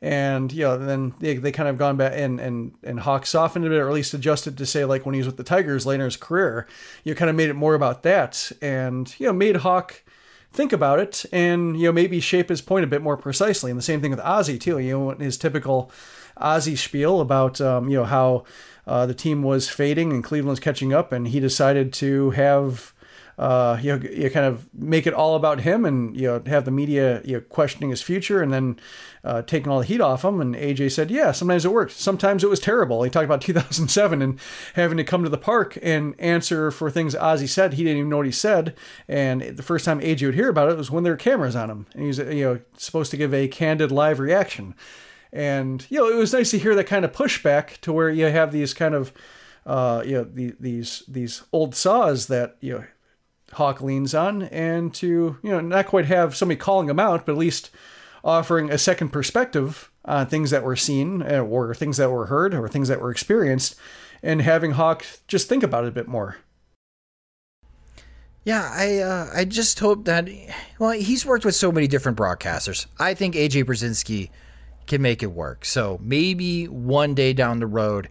[0.00, 3.64] And you know then they, they kind of gone back and and and Hawk softened
[3.64, 5.86] a bit or at least adjusted to say like when he was with the Tigers
[5.86, 6.66] later in his career
[7.04, 10.02] you know, kind of made it more about that and you know made Hawk
[10.56, 13.70] think about it and you know maybe shape his point a bit more precisely.
[13.70, 14.78] And the same thing with Ozzie too.
[14.78, 15.90] You know his typical
[16.36, 18.44] Ozzie spiel about um, you know how
[18.86, 22.92] uh, the team was fading and Cleveland's catching up and he decided to have
[23.38, 26.64] uh, you know, you kind of make it all about him and, you know, have
[26.64, 28.80] the media, you know, questioning his future and then
[29.24, 30.40] uh, taking all the heat off him.
[30.40, 31.92] And AJ said, yeah, sometimes it worked.
[31.92, 33.02] Sometimes it was terrible.
[33.02, 34.40] He talked about 2007 and
[34.74, 37.74] having to come to the park and answer for things Ozzie said.
[37.74, 38.74] He didn't even know what he said.
[39.06, 41.70] And the first time AJ would hear about it was when there were cameras on
[41.70, 41.86] him.
[41.92, 44.74] And he was, you know, supposed to give a candid live reaction.
[45.30, 48.26] And, you know, it was nice to hear that kind of pushback to where you
[48.26, 49.12] have these kind of,
[49.66, 52.84] uh, you know, the, these, these old saws that, you know,
[53.52, 57.32] Hawk leans on, and to you know not quite have somebody calling him out, but
[57.32, 57.70] at least
[58.24, 62.54] offering a second perspective on things that were seen uh, or things that were heard
[62.54, 63.76] or things that were experienced,
[64.22, 66.36] and having Hawk just think about it a bit more.
[68.44, 70.28] Yeah, I uh, I just hope that
[70.78, 72.86] well he's worked with so many different broadcasters.
[72.98, 74.30] I think AJ Pierzynski
[74.86, 75.64] can make it work.
[75.64, 78.08] So maybe one day down the road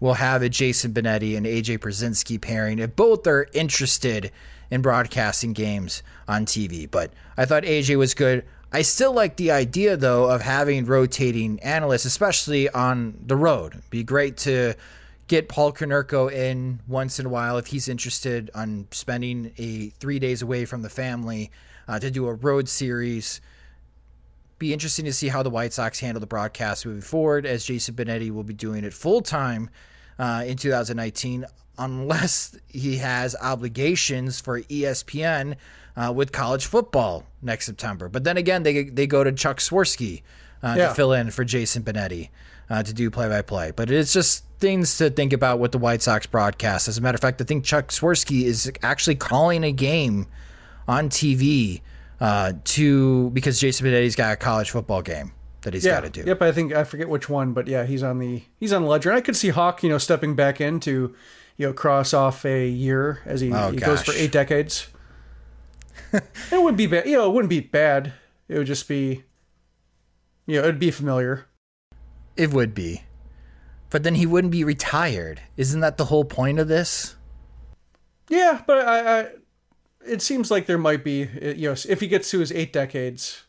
[0.00, 4.30] we'll have a Jason Benetti and AJ Pierzynski pairing if both are interested
[4.70, 6.90] in broadcasting games on TV.
[6.90, 8.44] But I thought AJ was good.
[8.70, 13.74] I still like the idea though of having rotating analysts, especially on the road.
[13.74, 14.74] It'd be great to
[15.26, 20.18] get Paul Konerko in once in a while if he's interested on spending a three
[20.18, 21.50] days away from the family
[21.86, 23.40] uh, to do a road series.
[24.58, 27.94] Be interesting to see how the White Sox handle the broadcast moving forward, as Jason
[27.94, 29.70] Benetti will be doing it full time
[30.18, 31.46] uh, in 2019
[31.78, 35.56] unless he has obligations for ESPN
[35.96, 38.08] uh, with college football next September.
[38.08, 40.22] But then again, they they go to Chuck Swirsky
[40.62, 40.88] uh, yeah.
[40.88, 42.30] to fill in for Jason Benetti
[42.70, 43.72] uh, to do play by play.
[43.74, 46.88] But it's just things to think about with the White Sox broadcast.
[46.88, 50.26] As a matter of fact, I think Chuck Swirsky is actually calling a game
[50.86, 51.80] on TV
[52.20, 56.00] uh, to because Jason Benetti's got a college football game that he's yeah.
[56.00, 56.26] got to do.
[56.26, 58.88] Yep, I think I forget which one, but yeah, he's on the he's on the
[58.88, 59.10] ledger.
[59.10, 61.14] And I could see Hawk, you know, stepping back into
[61.58, 64.88] you know cross off a year as he, oh, he goes for eight decades.
[66.12, 67.06] it wouldn't be bad.
[67.06, 68.14] You know, it wouldn't be bad.
[68.48, 69.24] It would just be,
[70.46, 71.46] you know, it'd be familiar.
[72.36, 73.02] It would be,
[73.90, 75.42] but then he wouldn't be retired.
[75.56, 77.16] Isn't that the whole point of this?
[78.30, 79.28] Yeah, but I, I
[80.06, 83.44] it seems like there might be, you know, if he gets to his eight decades,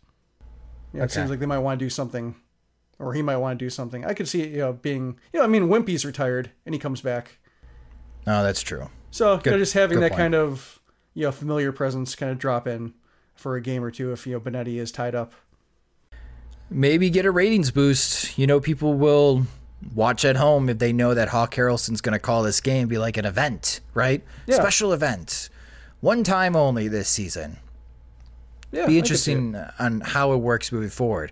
[0.93, 1.11] you know, okay.
[1.11, 2.35] it seems like they might want to do something,
[2.97, 4.05] or he might want to do something.
[4.05, 7.01] I could see, you know, being, you know, I mean, Wimpy's retired and he comes
[7.01, 7.37] back.
[8.27, 8.89] Oh, that's true.
[9.11, 10.19] So good, you know, just having that point.
[10.19, 10.79] kind of
[11.13, 12.93] you know familiar presence kind of drop in
[13.35, 15.33] for a game or two if you know Benetti is tied up.
[16.69, 18.37] Maybe get a ratings boost.
[18.37, 19.47] You know, people will
[19.95, 22.97] watch at home if they know that Hawk Harrelson's going to call this game be
[22.97, 24.23] like an event, right?
[24.45, 24.57] Yeah.
[24.57, 25.49] Special event,
[26.01, 27.57] one time only this season.
[28.71, 31.31] Yeah, be interesting on how it works moving forward.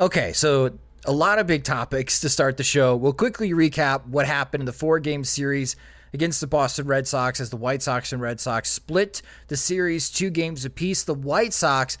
[0.00, 2.94] Okay, so a lot of big topics to start the show.
[2.94, 5.74] We'll quickly recap what happened in the four game series
[6.12, 10.10] against the Boston Red Sox as the White Sox and Red Sox split the series
[10.10, 11.04] two games apiece.
[11.04, 11.98] The White Sox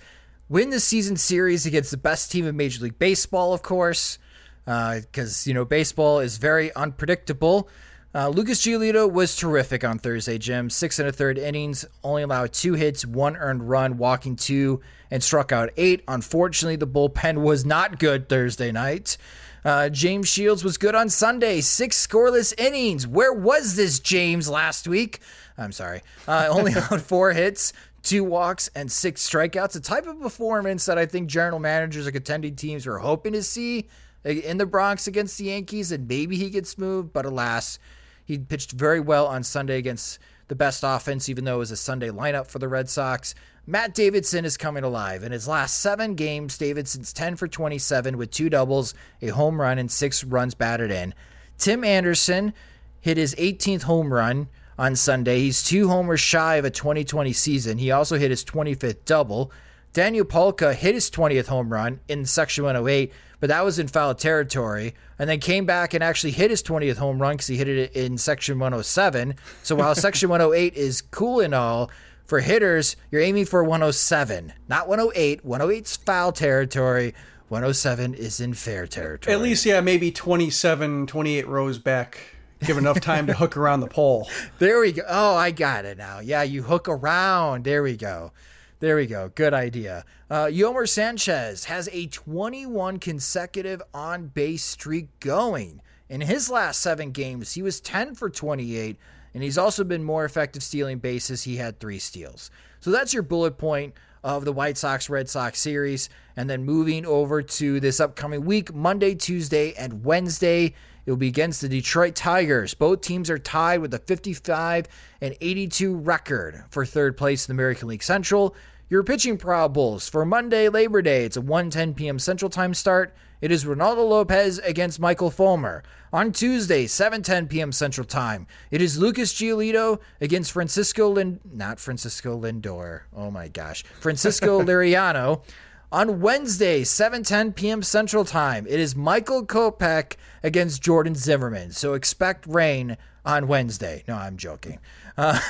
[0.48, 4.18] win the season series against the best team in Major League Baseball, of course,
[4.64, 7.68] because, uh, you know, baseball is very unpredictable.
[8.12, 10.68] Uh, Lucas Giolito was terrific on Thursday, Jim.
[10.68, 14.80] Six and a third innings, only allowed two hits, one earned run, walking two,
[15.12, 16.02] and struck out eight.
[16.08, 19.16] Unfortunately, the bullpen was not good Thursday night.
[19.64, 23.06] Uh, James Shields was good on Sunday, six scoreless innings.
[23.06, 25.20] Where was this James last week?
[25.58, 26.02] I'm sorry.
[26.26, 29.76] Uh, only on four hits, two walks, and six strikeouts.
[29.76, 33.42] A type of performance that I think general managers or contending teams were hoping to
[33.42, 33.88] see
[34.24, 37.12] in the Bronx against the Yankees, and maybe he gets moved.
[37.12, 37.78] But alas,
[38.24, 41.76] he pitched very well on Sunday against the best offense, even though it was a
[41.76, 43.34] Sunday lineup for the Red Sox.
[43.66, 45.22] Matt Davidson is coming alive.
[45.22, 49.78] In his last seven games, Davidson's 10 for 27 with two doubles, a home run,
[49.78, 51.14] and six runs batted in.
[51.58, 52.54] Tim Anderson
[53.00, 54.48] hit his 18th home run
[54.78, 55.40] on Sunday.
[55.40, 57.78] He's two homers shy of a 2020 season.
[57.78, 59.52] He also hit his 25th double.
[59.92, 64.14] Daniel Palka hit his 20th home run in Section 108, but that was in foul
[64.14, 67.68] territory, and then came back and actually hit his 20th home run because he hit
[67.68, 69.34] it in Section 107.
[69.62, 71.90] So while Section 108 is cool and all,
[72.30, 75.44] for hitters, you're aiming for 107, not 108.
[75.44, 77.12] 108's foul territory.
[77.48, 79.34] 107 is in fair territory.
[79.34, 82.20] At least, yeah, maybe 27, 28 rows back.
[82.60, 84.30] Give enough time to hook around the pole.
[84.60, 85.02] There we go.
[85.08, 86.20] Oh, I got it now.
[86.20, 87.64] Yeah, you hook around.
[87.64, 88.30] There we go.
[88.78, 89.32] There we go.
[89.34, 90.04] Good idea.
[90.30, 95.82] Uh, Yolmer Sanchez has a 21 consecutive on base streak going.
[96.08, 98.96] In his last seven games, he was 10 for 28,
[99.34, 101.42] and he's also been more effective stealing bases.
[101.42, 102.50] He had three steals.
[102.80, 106.08] So that's your bullet point of the White Sox Red Sox series.
[106.36, 110.74] And then moving over to this upcoming week, Monday, Tuesday, and Wednesday.
[111.06, 112.74] It will be against the Detroit Tigers.
[112.74, 114.86] Both teams are tied with a 55
[115.20, 118.54] and 82 record for third place in the American League Central.
[118.90, 121.24] Your pitching probables for Monday, Labor Day.
[121.24, 122.18] It's a 1:10 p.m.
[122.18, 123.14] Central Time start.
[123.40, 125.84] It is Reynaldo Lopez against Michael Fulmer.
[126.12, 127.70] On Tuesday, 7:10 p.m.
[127.70, 133.02] Central Time, it is Lucas Giolito against Francisco Lind not Francisco Lindor.
[133.14, 133.84] Oh my gosh.
[134.00, 135.44] Francisco Liriano.
[135.92, 137.82] On Wednesday, 7:10 p.m.
[137.82, 141.72] Central Time, it is Michael Kopech against Jordan Zimmermann.
[141.72, 144.04] So expect rain on Wednesday.
[144.06, 144.78] No, I'm joking.
[145.16, 145.40] Uh,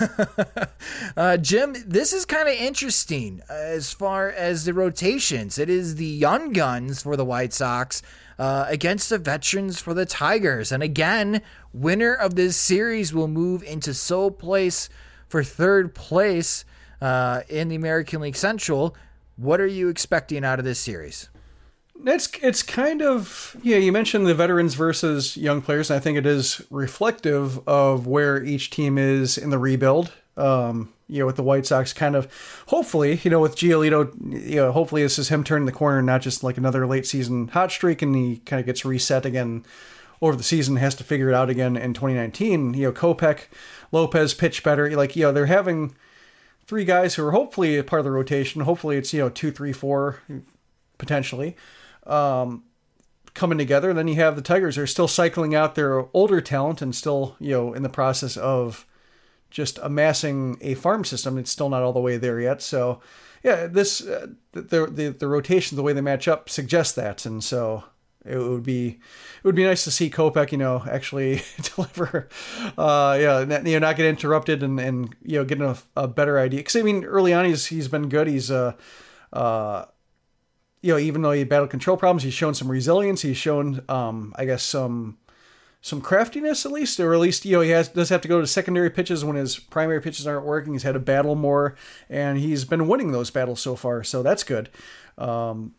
[1.16, 5.58] uh, Jim, this is kind of interesting as far as the rotations.
[5.58, 8.00] It is the young guns for the White Sox
[8.38, 10.72] uh, against the veterans for the Tigers.
[10.72, 11.42] And again,
[11.74, 14.88] winner of this series will move into sole place
[15.28, 16.64] for third place
[17.02, 18.96] uh, in the American League Central.
[19.40, 21.30] What are you expecting out of this series?
[22.04, 23.78] It's it's kind of yeah.
[23.78, 28.44] You mentioned the veterans versus young players, and I think it is reflective of where
[28.44, 30.12] each team is in the rebuild.
[30.36, 32.28] Um, you know, with the White Sox, kind of
[32.66, 36.20] hopefully, you know, with Giolito, you know, hopefully this is him turning the corner, not
[36.20, 39.64] just like another late season hot streak, and he kind of gets reset again
[40.20, 42.74] over the season, has to figure it out again in 2019.
[42.74, 43.44] You know, Kopech,
[43.90, 44.90] Lopez pitch better.
[44.94, 45.94] Like you know, they're having
[46.70, 48.60] three guys who are hopefully part of the rotation.
[48.60, 50.20] Hopefully, it's you know two, three, four,
[50.98, 51.56] potentially
[52.06, 52.62] um,
[53.34, 53.90] coming together.
[53.90, 57.34] And then you have the Tigers are still cycling out their older talent and still,
[57.40, 58.86] you know, in the process of
[59.50, 61.38] just amassing a farm system.
[61.38, 62.62] It's still not all the way there yet.
[62.62, 63.00] So,
[63.42, 67.26] yeah, this uh, the, the the rotation, the way they match up, suggests that.
[67.26, 67.82] And so
[68.24, 71.42] it would be it would be nice to see Kopech, you know, actually
[71.74, 72.28] deliver,
[72.76, 76.38] uh, yeah, you know, not get interrupted and and you know, getting a, a better
[76.38, 76.60] idea.
[76.60, 78.26] Because I mean, early on he's he's been good.
[78.26, 78.74] He's uh,
[79.32, 79.86] uh
[80.82, 83.22] you know, even though he battled control problems, he's shown some resilience.
[83.22, 85.18] He's shown, um, I guess, some
[85.82, 88.40] some craftiness at least, or at least you know he has does have to go
[88.40, 90.72] to secondary pitches when his primary pitches aren't working.
[90.72, 91.76] He's had to battle more,
[92.08, 94.68] and he's been winning those battles so far, so that's good.
[95.16, 95.74] Um,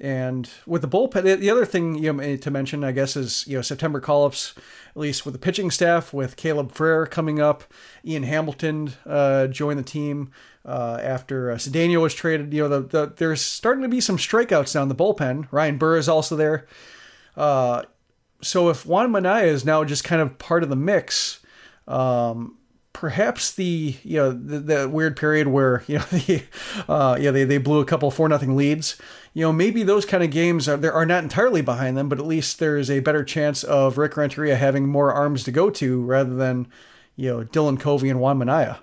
[0.00, 3.56] and with the bullpen, the other thing you know, to mention, I guess, is you
[3.56, 7.64] know September call-ups, at least with the pitching staff, with Caleb Frare coming up,
[8.04, 10.30] Ian Hamilton uh, joined the team
[10.64, 11.58] uh, after uh,
[12.00, 12.52] was traded.
[12.54, 15.48] You know, the, the, there's starting to be some strikeouts down the bullpen.
[15.50, 16.66] Ryan Burr is also there.
[17.36, 17.82] Uh,
[18.40, 21.40] so if Juan Minaya is now just kind of part of the mix,
[21.86, 22.56] um,
[23.00, 26.42] perhaps the you know the, the, weird period where you know the
[26.86, 29.00] uh, yeah they, they blew a couple four nothing leads.
[29.32, 32.18] You know maybe those kind of games are there are not entirely behind them, but
[32.18, 35.70] at least there is a better chance of Rick Renteria having more arms to go
[35.70, 36.68] to rather than
[37.16, 38.80] you know Dylan Covey and Juan Minaya.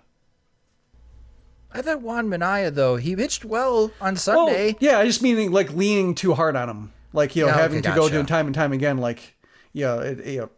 [1.71, 4.71] I thought Juan Minaya though he pitched well on Sunday.
[4.71, 7.57] Well, yeah, I just mean like leaning too hard on him, like you know yeah,
[7.57, 7.99] having okay, to gotcha.
[7.99, 9.35] go to him time and time again, like
[9.73, 10.49] yeah, it, you know,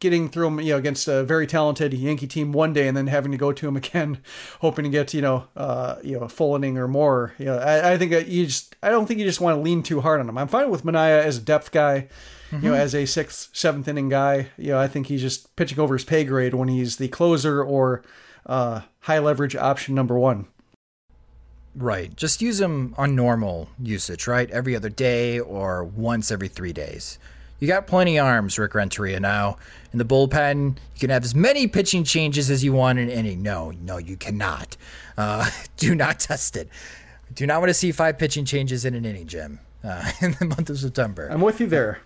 [0.00, 3.06] getting through him you know against a very talented Yankee team one day and then
[3.06, 4.18] having to go to him again,
[4.60, 7.34] hoping to get you know uh, you know a full inning or more.
[7.38, 9.82] You know, I, I think you just I don't think you just want to lean
[9.82, 10.38] too hard on him.
[10.38, 12.08] I'm fine with Minaya as a depth guy.
[12.50, 12.56] Mm-hmm.
[12.56, 12.82] You know, mm-hmm.
[12.82, 16.04] as a sixth, seventh inning guy, you know, I think he's just pitching over his
[16.04, 18.04] pay grade when he's the closer or
[18.46, 20.46] uh, high leverage option number one.
[21.74, 22.14] Right.
[22.16, 24.50] Just use them on normal usage, right?
[24.50, 27.18] Every other day or once every three days.
[27.58, 29.56] You got plenty of arms, Rick Renteria, now.
[29.92, 33.14] In the bullpen, you can have as many pitching changes as you want in an
[33.14, 33.42] inning.
[33.42, 34.76] No, no, you cannot.
[35.16, 36.68] Uh, do not test it.
[37.34, 40.44] Do not want to see five pitching changes in an inning, Jim, uh, in the
[40.44, 41.28] month of September.
[41.30, 42.00] I'm with you there.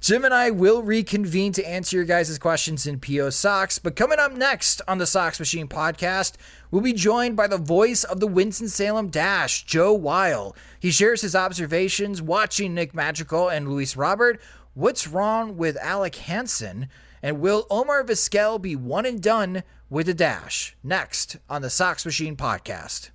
[0.00, 3.78] Jim and I will reconvene to answer your guys' questions in PO Socks.
[3.78, 6.34] But coming up next on the Sox Machine podcast,
[6.70, 10.54] we'll be joined by the voice of the Winston-Salem Dash, Joe Weil.
[10.80, 14.40] He shares his observations watching Nick Madrigal and Luis Robert.
[14.74, 16.88] What's wrong with Alec Hansen?
[17.22, 20.76] And will Omar Vizquel be one and done with the Dash?
[20.84, 23.10] Next on the Sox Machine podcast.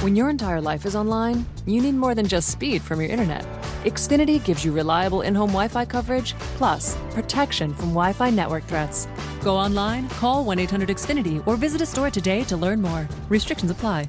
[0.00, 3.46] When your entire life is online, you need more than just speed from your internet.
[3.84, 8.64] Xfinity gives you reliable in home Wi Fi coverage, plus protection from Wi Fi network
[8.64, 9.06] threats.
[9.42, 13.08] Go online, call 1 800 Xfinity, or visit a store today to learn more.
[13.28, 14.08] Restrictions apply.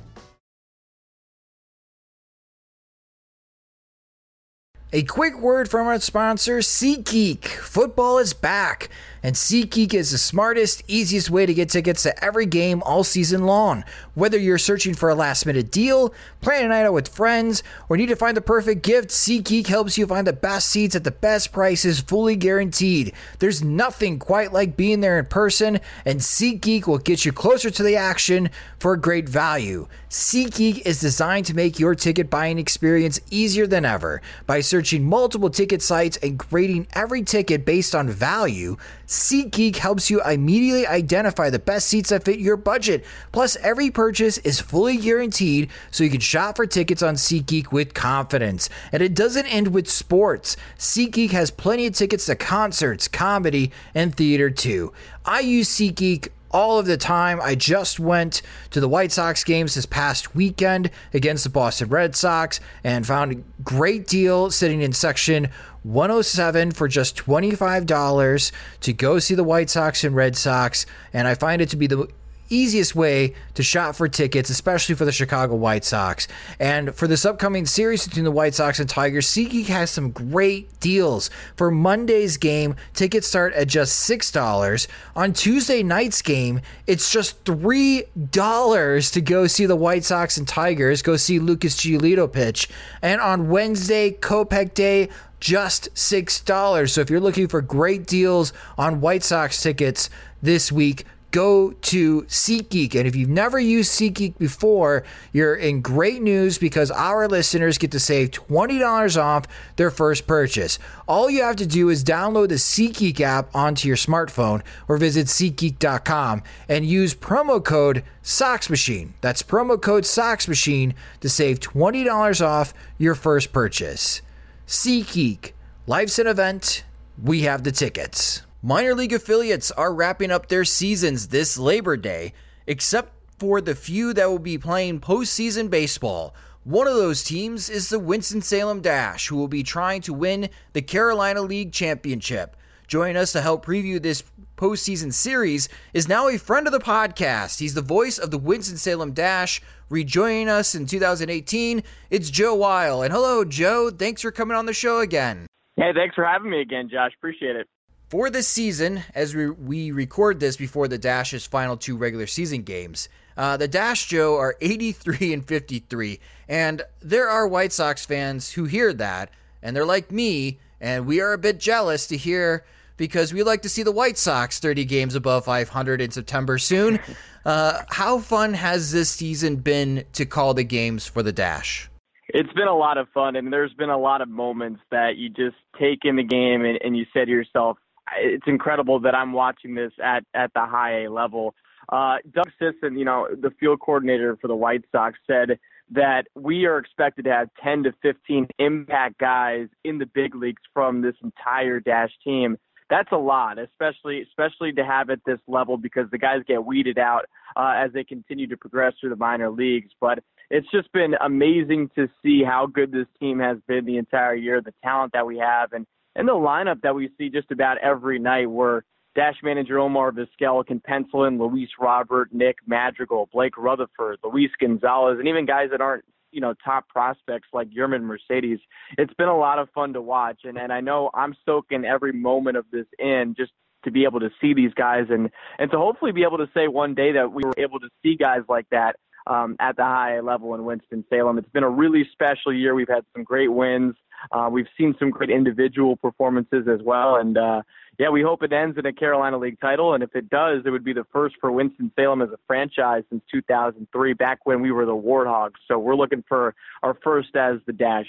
[4.96, 7.46] A quick word from our sponsor, SeatGeek.
[7.46, 8.90] Football is back,
[9.24, 13.46] and SeatGeek is the smartest, easiest way to get tickets to every game all season
[13.46, 13.86] long.
[14.16, 17.96] Whether you're searching for a last minute deal, planning a night out with friends, or
[17.96, 21.12] need to find the perfect gift, SeatGeek helps you find the best seats at the
[21.12, 23.14] best prices, fully guaranteed.
[23.40, 27.84] There's nothing quite like being there in person, and SeatGeek will get you closer to
[27.84, 29.88] the action for a great value.
[30.10, 35.50] SeatGeek is designed to make your ticket buying experience easier than ever by searching multiple
[35.50, 38.76] ticket sites and grading every ticket based on value,
[39.08, 43.06] SeatGeek helps you immediately identify the best seats that fit your budget.
[43.32, 47.94] Plus, every purchase is fully guaranteed, so you can shop for tickets on SeatGeek with
[47.94, 48.70] confidence.
[48.92, 50.56] And it doesn't end with sports.
[50.78, 54.94] SeatGeek has plenty of tickets to concerts, comedy, and theater too.
[55.26, 57.42] I use SeatGeek all of the time.
[57.42, 62.16] I just went to the White Sox games this past weekend against the Boston Red
[62.16, 65.50] Sox and found a great deal sitting in section
[65.84, 70.86] 107 for just $25 to go see the White Sox and Red Sox.
[71.12, 72.08] And I find it to be the
[72.50, 76.28] easiest way to shop for tickets, especially for the Chicago White Sox.
[76.60, 80.80] And for this upcoming series between the White Sox and Tigers, SeatGeek has some great
[80.80, 81.30] deals.
[81.56, 84.88] For Monday's game, tickets start at just $6.
[85.16, 91.02] On Tuesday night's game, it's just $3 to go see the White Sox and Tigers,
[91.02, 92.70] go see Lucas Giolito pitch.
[93.02, 95.10] And on Wednesday, Kopech Day,
[95.44, 96.90] just $6.
[96.90, 100.10] So if you're looking for great deals on White Sox tickets
[100.42, 102.96] this week, go to SeatGeek.
[102.96, 107.92] And if you've never used SeatGeek before, you're in great news because our listeners get
[107.92, 110.80] to save $20 off their first purchase.
[111.10, 115.28] All you have to do is download the SeatGeek app onto your smartphone or visit
[115.28, 119.10] SeatGeek.com and use promo code SoxMachine.
[119.20, 124.22] That's promo code SoxMachine to save $20 off your first purchase.
[124.68, 125.52] SeatGeek.
[125.88, 126.86] Life's an event.
[127.22, 128.44] We have the tickets.
[128.62, 132.34] Minor league affiliates are wrapping up their seasons this Labor Day,
[132.66, 136.34] except for the few that will be playing postseason baseball.
[136.64, 140.82] One of those teams is the Winston-Salem Dash, who will be trying to win the
[140.82, 142.56] Carolina League Championship.
[142.88, 144.24] Join us to help preview this
[144.64, 147.60] postseason series is now a friend of the podcast.
[147.60, 149.62] He's the voice of the Winston-Salem Dash.
[149.90, 153.02] Rejoining us in 2018, it's Joe Weil.
[153.02, 153.90] And hello, Joe.
[153.90, 155.48] Thanks for coming on the show again.
[155.76, 157.12] Hey, thanks for having me again, Josh.
[157.18, 157.68] Appreciate it
[158.08, 162.62] for this season, as we, we record this before the Dash's final two regular season
[162.62, 166.20] games, uh, the Dash Joe are 83 and 53.
[166.48, 171.20] And there are White Sox fans who hear that, and they're like me, and we
[171.20, 172.64] are a bit jealous to hear
[172.98, 177.00] because we like to see the White Sox 30 games above 500 in September soon.
[177.46, 181.90] Uh, how fun has this season been to call the games for the Dash?
[182.30, 185.28] It's been a lot of fun, and there's been a lot of moments that you
[185.28, 187.78] just take in the game and, and you say to yourself,
[188.18, 191.54] it's incredible that I'm watching this at at the high A level.
[191.90, 195.60] Uh, Doug Sisson, you know, the field coordinator for the White Sox, said
[195.92, 200.62] that we are expected to have 10 to 15 impact guys in the big leagues
[200.74, 202.58] from this entire Dash team.
[202.94, 207.00] That's a lot, especially especially to have at this level because the guys get weeded
[207.00, 207.26] out
[207.56, 209.90] uh, as they continue to progress through the minor leagues.
[210.00, 210.20] But
[210.52, 214.62] it's just been amazing to see how good this team has been the entire year,
[214.62, 218.20] the talent that we have, and and the lineup that we see just about every
[218.20, 218.84] night where
[219.16, 225.18] Dash manager Omar Vizquel can pencil in Luis Robert, Nick Madrigal, Blake Rutherford, Luis Gonzalez,
[225.18, 228.60] and even guys that aren't, you know, top prospects like Yermin Mercedes.
[228.98, 230.42] It's been a lot of fun to watch.
[230.44, 233.52] And, and I know I'm soaking every moment of this in just
[233.86, 235.30] to be able to see these guys and,
[235.60, 238.16] and to hopefully be able to say one day that we were able to see
[238.16, 238.96] guys like that
[239.28, 241.38] um, at the high level in Winston-Salem.
[241.38, 242.76] It's been a really special year.
[242.76, 243.96] We've had some great wins.
[244.32, 247.62] Uh, we've seen some great individual performances as well, and uh,
[248.00, 249.94] yeah, we hope it ends in a Carolina League title.
[249.94, 253.04] And if it does, it would be the first for Winston Salem as a franchise
[253.10, 255.56] since 2003, back when we were the Warthogs.
[255.68, 258.08] So we're looking for our first as the Dash.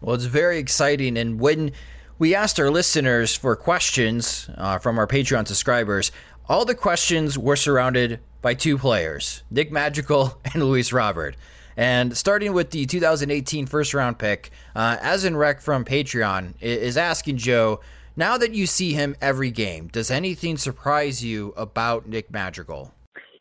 [0.00, 1.72] Well, it's very exciting, and when
[2.18, 6.12] we asked our listeners for questions uh, from our Patreon subscribers,
[6.48, 11.34] all the questions were surrounded by two players, Nick Madrigal and Luis Robert.
[11.76, 16.96] And starting with the 2018 first round pick, uh, as in rec from Patreon is
[16.96, 17.80] asking Joe,
[18.14, 22.92] now that you see him every game, does anything surprise you about Nick Madrigal?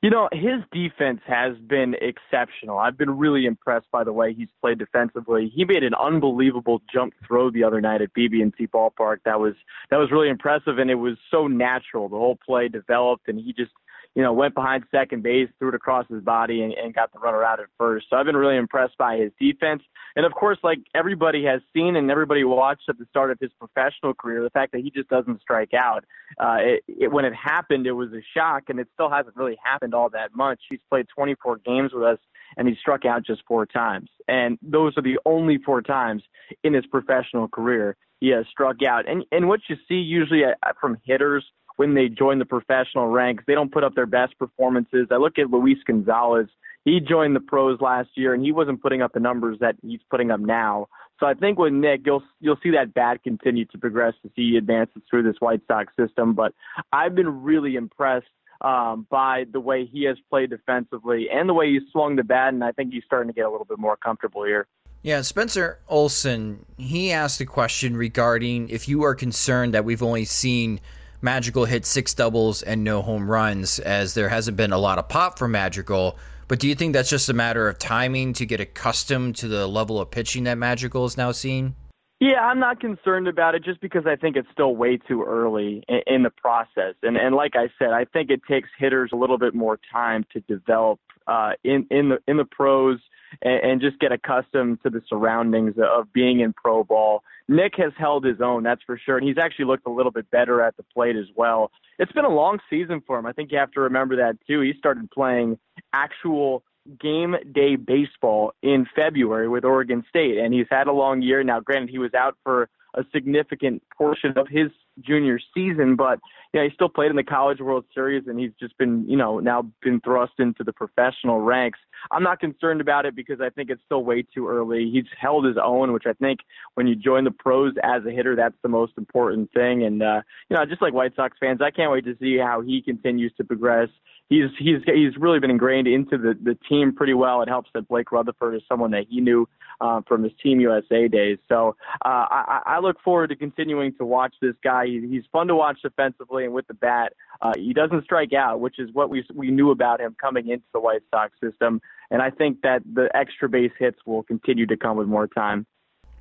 [0.01, 2.79] You know, his defense has been exceptional.
[2.79, 5.51] I've been really impressed by the way he's played defensively.
[5.55, 9.17] He made an unbelievable jump throw the other night at BB&T Ballpark.
[9.25, 9.53] That was
[9.91, 12.09] that was really impressive, and it was so natural.
[12.09, 13.71] The whole play developed, and he just
[14.16, 17.20] you know, went behind second base, threw it across his body, and, and got the
[17.20, 18.07] runner out at first.
[18.09, 19.84] So I've been really impressed by his defense.
[20.16, 23.51] And of course, like everybody has seen and everybody watched at the start of his
[23.59, 26.05] professional career, the fact that he just doesn't strike out.
[26.39, 29.57] Uh, it, it, when it happened, it was a shock, and it still hasn't really
[29.61, 30.61] happened all that much.
[30.70, 32.20] He's played 24 games with us,
[32.55, 34.09] and he struck out just four times.
[34.30, 36.24] And those are the only four times
[36.63, 39.09] in his professional career he has struck out.
[39.09, 41.45] And and what you see usually uh, from hitters
[41.76, 43.43] when they join the professional ranks.
[43.47, 45.07] They don't put up their best performances.
[45.11, 46.47] I look at Luis Gonzalez.
[46.84, 50.01] He joined the pros last year, and he wasn't putting up the numbers that he's
[50.09, 50.88] putting up now.
[51.19, 54.57] So I think with Nick, you'll you'll see that bat continue to progress as he
[54.57, 56.34] advances through this White Sox system.
[56.34, 56.53] But
[56.91, 58.28] I've been really impressed
[58.61, 62.53] um, by the way he has played defensively and the way he swung the bat,
[62.53, 64.67] and I think he's starting to get a little bit more comfortable here.
[65.03, 70.26] Yeah, Spencer Olson, he asked a question regarding if you are concerned that we've only
[70.26, 70.80] seen
[71.26, 75.09] Madrigal hit six doubles and no home runs, as there hasn't been a lot of
[75.09, 76.17] pop for Madrigal.
[76.47, 79.65] But do you think that's just a matter of timing to get accustomed to the
[79.65, 81.73] level of pitching that Madrigal is now seeing?
[82.20, 85.84] Yeah, I'm not concerned about it just because I think it's still way too early
[85.89, 86.95] in, in the process.
[87.03, 90.26] And and like I said, I think it takes hitters a little bit more time
[90.32, 92.99] to develop uh, in in the in the pros
[93.41, 97.22] and, and just get accustomed to the surroundings of being in pro ball.
[97.49, 100.30] Nick has held his own, that's for sure, and he's actually looked a little bit
[100.32, 101.70] better at the plate as well.
[101.99, 103.26] It's been a long season for him.
[103.26, 104.61] I think you have to remember that too.
[104.61, 105.59] He started playing
[105.93, 106.63] actual
[106.99, 111.59] game day baseball in February with Oregon State, and he's had a long year now.
[111.59, 114.71] Granted, he was out for a significant portion of his
[115.01, 116.19] junior season, but
[116.53, 119.17] you know, he still played in the College World Series and he's just been, you
[119.17, 121.79] know, now been thrust into the professional ranks.
[122.11, 124.89] I'm not concerned about it because I think it's still way too early.
[124.89, 126.39] He's held his own, which I think
[126.75, 129.83] when you join the pros as a hitter, that's the most important thing.
[129.83, 132.61] And uh, you know, just like White Sox fans, I can't wait to see how
[132.61, 133.89] he continues to progress
[134.30, 137.41] he's he's he's really been ingrained into the the team pretty well.
[137.41, 139.47] It helps that Blake Rutherford is someone that he knew
[139.82, 141.38] uh, from his Team USA days.
[141.49, 144.86] So uh, I, I look forward to continuing to watch this guy.
[144.86, 147.13] He, he's fun to watch defensively and with the bat.
[147.41, 150.65] Uh, he doesn't strike out, which is what we we knew about him coming into
[150.73, 151.82] the White Sox system.
[152.11, 155.65] And I think that the extra base hits will continue to come with more time.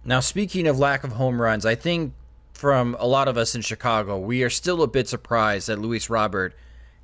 [0.04, 2.12] Now, speaking of lack of home runs, I think
[2.52, 6.10] from a lot of us in Chicago, we are still a bit surprised that Luis
[6.10, 6.54] Robert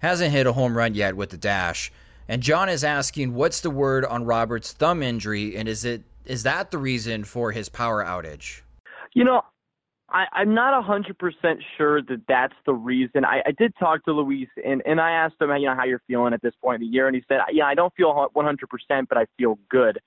[0.01, 1.93] hasn't hit a home run yet with the dash.
[2.29, 6.43] And John is asking, what's the word on Robert's thumb injury, and is it is
[6.45, 8.61] that the reason for his power outage?
[9.15, 9.43] You know,
[10.11, 13.25] I, I'm not a hundred percent sure that that's the reason.
[13.25, 16.03] I, I did talk to Luis, and and I asked him, you know, how you're
[16.07, 18.69] feeling at this point in the year, and he said, yeah, I don't feel 100
[18.69, 19.99] percent, but I feel good.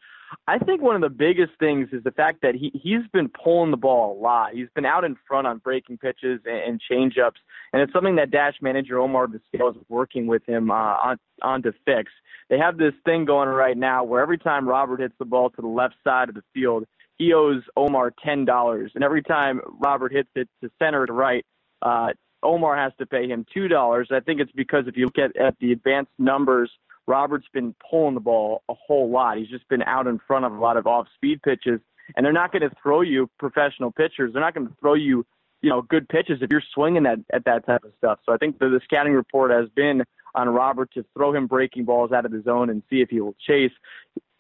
[0.48, 3.72] I think one of the biggest things is the fact that he he's been pulling
[3.72, 4.54] the ball a lot.
[4.54, 7.40] He's been out in front on breaking pitches and, and changeups,
[7.72, 11.64] and it's something that Dash manager Omar Vizquel is working with him uh, on on
[11.64, 12.12] to fix.
[12.50, 15.62] They have this thing going right now where every time Robert hits the ball to
[15.62, 16.86] the left side of the field,
[17.18, 21.46] he owes Omar ten dollars, and every time Robert hits it to center to right,
[21.82, 22.10] uh,
[22.44, 24.10] Omar has to pay him two dollars.
[24.12, 26.72] I think it's because if you look at, at the advanced numbers
[27.08, 29.38] Robert's been pulling the ball a whole lot.
[29.38, 31.80] He's just been out in front of a lot of off speed pitches,
[32.16, 34.34] and they're not going to throw you professional pitchers.
[34.34, 35.26] They're not going to throw you,
[35.62, 38.20] you know, good pitches if you're swinging at, at that type of stuff.
[38.26, 40.04] So I think the, the scouting report has been
[40.36, 43.22] on Robert to throw him breaking balls out of the zone and see if he
[43.22, 43.72] will chase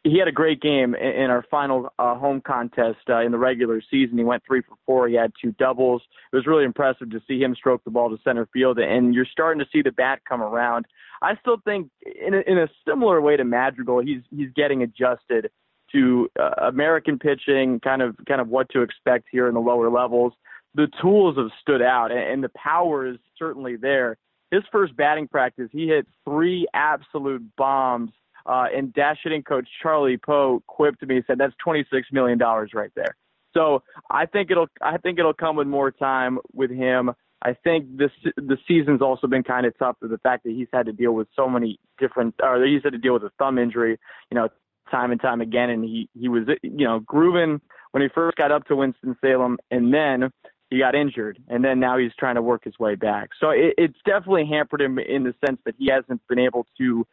[0.04, 3.82] he had a great game in, our final uh, home contest uh, in the regular
[3.90, 4.18] season.
[4.18, 5.08] He went three for four.
[5.08, 6.02] He had two doubles.
[6.32, 9.26] It was really impressive to see him stroke the ball to center field, and you're
[9.26, 10.86] starting to see the bat come around.
[11.22, 15.50] I still think, in a, in a similar way to Madrigal, he's he's getting adjusted
[15.94, 19.90] to uh, American pitching, kind of kind of what to expect here in the lower
[19.90, 20.34] levels.
[20.76, 24.18] The tools have stood out, and, and the power is certainly there.
[24.52, 28.12] His first batting practice, he hit three absolute bombs
[28.46, 32.08] uh, and dash hitting coach Charlie Poe quipped to me and said, "That's twenty six
[32.12, 33.16] million dollars right there."
[33.54, 37.12] So I think it'll I think it'll come with more time with him.
[37.42, 40.68] I think this the season's also been kind of tough with the fact that he's
[40.74, 43.58] had to deal with so many different, or he's had to deal with a thumb
[43.58, 44.00] injury,
[44.32, 44.48] you know,
[44.90, 48.52] time and time again, and he he was you know grooving when he first got
[48.52, 50.32] up to Winston Salem, and then
[50.70, 53.30] he got injured, and then now he's trying to work his way back.
[53.40, 57.06] So it, it's definitely hampered him in the sense that he hasn't been able to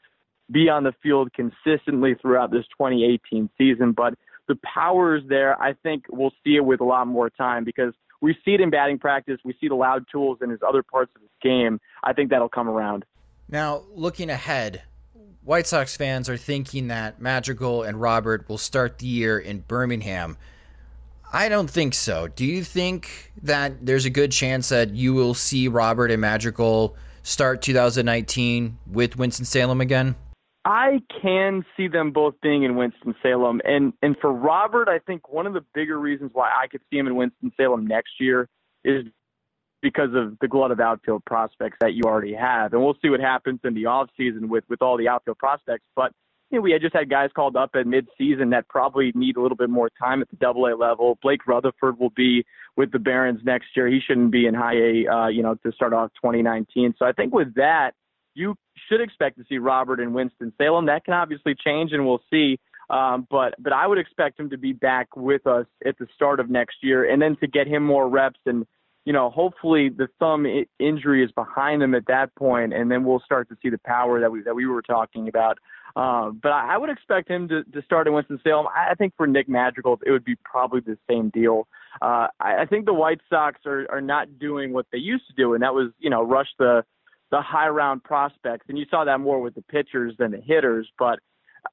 [0.51, 3.93] be on the field consistently throughout this 2018 season.
[3.93, 4.15] But
[4.49, 5.61] the power is there.
[5.61, 8.71] I think we'll see it with a lot more time because we see it in
[8.71, 9.39] batting practice.
[9.45, 11.81] We see the loud tools in his other parts of his game.
[12.03, 13.05] I think that'll come around.
[13.49, 14.83] Now, looking ahead,
[15.43, 20.37] White Sox fans are thinking that Madrigal and Robert will start the year in Birmingham.
[21.33, 22.29] I don't think so.
[22.29, 26.97] Do you think that there's a good chance that you will see Robert and Madrigal
[27.23, 30.17] start 2019 with Winston-Salem again?
[30.71, 33.61] I can see them both being in Winston-Salem.
[33.65, 36.97] And, and for Robert, I think one of the bigger reasons why I could see
[36.97, 38.49] him in Winston-Salem next year
[38.85, 39.05] is
[39.83, 42.73] because of the glut of outfield prospects that you already have.
[42.73, 45.85] And we'll see what happens in the offseason with, with all the outfield prospects.
[45.97, 46.13] But
[46.51, 49.43] you know, we had just had guys called up at midseason that probably need a
[49.43, 51.19] little bit more time at the double A level.
[51.21, 52.45] Blake Rutherford will be
[52.77, 53.89] with the Barons next year.
[53.89, 56.95] He shouldn't be in high A, uh, you know, to start off 2019.
[56.97, 57.95] So I think with that,
[58.35, 58.57] you
[58.89, 60.87] should expect to see Robert and Winston Salem.
[60.87, 62.59] That can obviously change, and we'll see.
[62.89, 66.41] Um, but but I would expect him to be back with us at the start
[66.41, 68.67] of next year, and then to get him more reps and
[69.05, 70.47] you know, hopefully the thumb
[70.79, 74.21] injury is behind them at that point, and then we'll start to see the power
[74.21, 75.59] that we that we were talking about.
[75.97, 78.67] Uh, but I, I would expect him to, to start in Winston Salem.
[78.69, 81.67] I, I think for Nick Madrigal, it would be probably the same deal.
[82.01, 85.33] Uh, I, I think the White Sox are are not doing what they used to
[85.33, 86.85] do, and that was you know rush the
[87.31, 90.89] the high round prospects, and you saw that more with the pitchers than the hitters.
[90.99, 91.19] But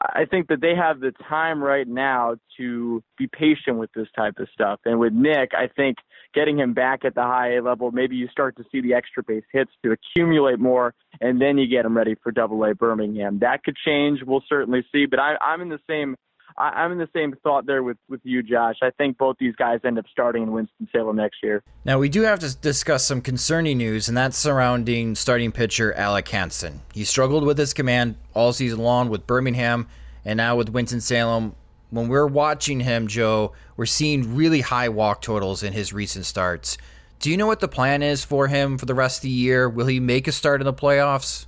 [0.01, 4.35] I think that they have the time right now to be patient with this type
[4.39, 4.79] of stuff.
[4.85, 5.97] And with Nick, I think
[6.33, 9.23] getting him back at the high A level, maybe you start to see the extra
[9.23, 13.39] base hits to accumulate more, and then you get him ready for Double A Birmingham.
[13.39, 14.19] That could change.
[14.25, 15.05] We'll certainly see.
[15.05, 16.15] But I, I'm in the same
[16.57, 18.77] I, am in the same thought there with, with you, Josh.
[18.81, 21.63] I think both these guys end up starting in Winston-Salem next year.
[21.85, 26.27] Now, we do have to discuss some concerning news, and that's surrounding starting pitcher Alec
[26.27, 26.81] Hansen.
[26.93, 29.87] He struggled with his command all season long with Birmingham
[30.25, 31.55] and now with Winston-Salem.
[31.89, 36.77] When we're watching him, Joe, we're seeing really high walk totals in his recent starts.
[37.19, 39.69] Do you know what the plan is for him for the rest of the year?
[39.69, 41.45] Will he make a start in the playoffs?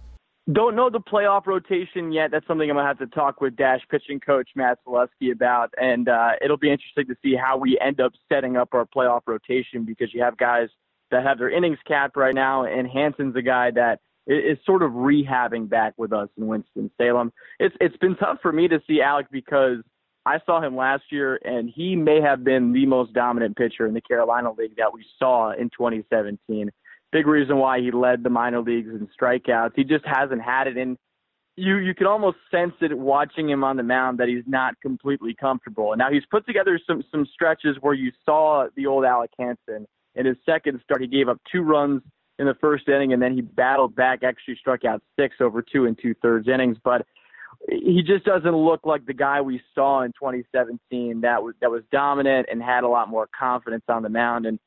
[0.52, 2.32] Don't know the playoff rotation yet.
[2.32, 6.10] That's something I'm gonna have to talk with Dash pitching coach Matt Zaleski about, and
[6.10, 9.84] uh, it'll be interesting to see how we end up setting up our playoff rotation
[9.84, 10.70] because you have guys
[11.12, 14.92] that have their innings capped right now, and Hansen's a guy that is sort of
[14.92, 17.32] rehabbing back with us in Winston Salem.
[17.60, 19.78] It's it's been tough for me to see Alec because
[20.26, 23.94] I saw him last year, and he may have been the most dominant pitcher in
[23.94, 26.72] the Carolina League that we saw in 2017
[27.12, 29.72] big reason why he led the minor leagues in strikeouts.
[29.76, 30.98] He just hasn't had it in
[31.60, 35.36] you you can almost sense it watching him on the mound that he's not completely
[35.40, 35.92] comfortable.
[35.92, 39.86] And now he's put together some some stretches where you saw the old Alec Hansen
[40.16, 42.02] in his second start he gave up two runs
[42.40, 45.86] in the first inning and then he battled back, actually struck out six over two
[45.86, 46.78] and two thirds innings.
[46.84, 47.06] But
[47.68, 51.84] he just doesn't look like the guy we saw in 2017 that was that was
[51.92, 54.46] dominant and had a lot more confidence on the mound.
[54.46, 54.60] And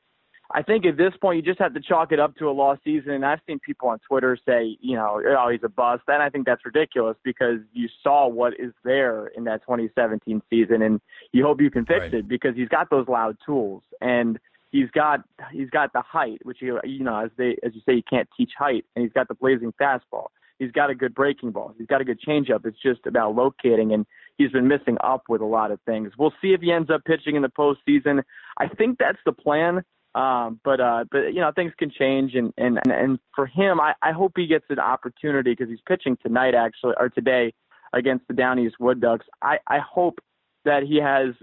[0.51, 2.81] I think at this point you just have to chalk it up to a lost
[2.83, 3.11] season.
[3.11, 6.03] And I've seen people on Twitter say, you know, oh, he's a bust.
[6.07, 10.81] And I think that's ridiculous because you saw what is there in that 2017 season,
[10.81, 12.13] and you hope you can fix right.
[12.13, 14.39] it because he's got those loud tools and
[14.73, 15.21] he's got
[15.53, 18.27] he's got the height, which you you know as they as you say you can't
[18.35, 20.27] teach height, and he's got the blazing fastball.
[20.59, 21.73] He's got a good breaking ball.
[21.77, 22.65] He's got a good changeup.
[22.65, 24.05] It's just about locating, and
[24.37, 26.11] he's been missing up with a lot of things.
[26.17, 28.23] We'll see if he ends up pitching in the postseason.
[28.57, 29.83] I think that's the plan.
[30.15, 33.93] Um, but uh, but you know things can change, and and and for him, I,
[34.01, 37.53] I hope he gets an opportunity because he's pitching tonight actually or today
[37.93, 39.25] against the Down East Wood Ducks.
[39.41, 40.19] I I hope
[40.65, 41.33] that he has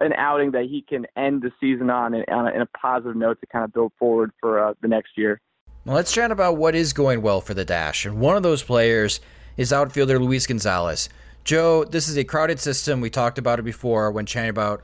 [0.00, 3.16] an outing that he can end the season on in, on a, in a positive
[3.16, 5.40] note to kind of build forward for uh, the next year.
[5.84, 8.62] Well, let's chat about what is going well for the Dash, and one of those
[8.62, 9.20] players
[9.56, 11.08] is outfielder Luis Gonzalez.
[11.42, 13.00] Joe, this is a crowded system.
[13.00, 14.82] We talked about it before when chatting about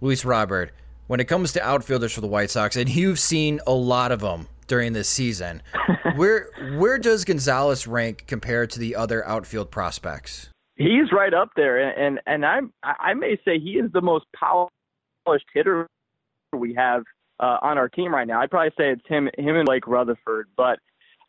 [0.00, 0.72] Luis Robert
[1.06, 4.20] when it comes to outfielders for the White Sox, and you've seen a lot of
[4.20, 5.62] them during this season.
[6.16, 10.48] where where does Gonzalez rank compared to the other outfield prospects?
[10.76, 15.46] He's right up there, and and I'm I may say he is the most polished
[15.52, 15.88] hitter
[16.52, 17.02] we have
[17.40, 18.40] uh, on our team right now.
[18.40, 20.78] I'd probably say it's him him and Blake Rutherford, but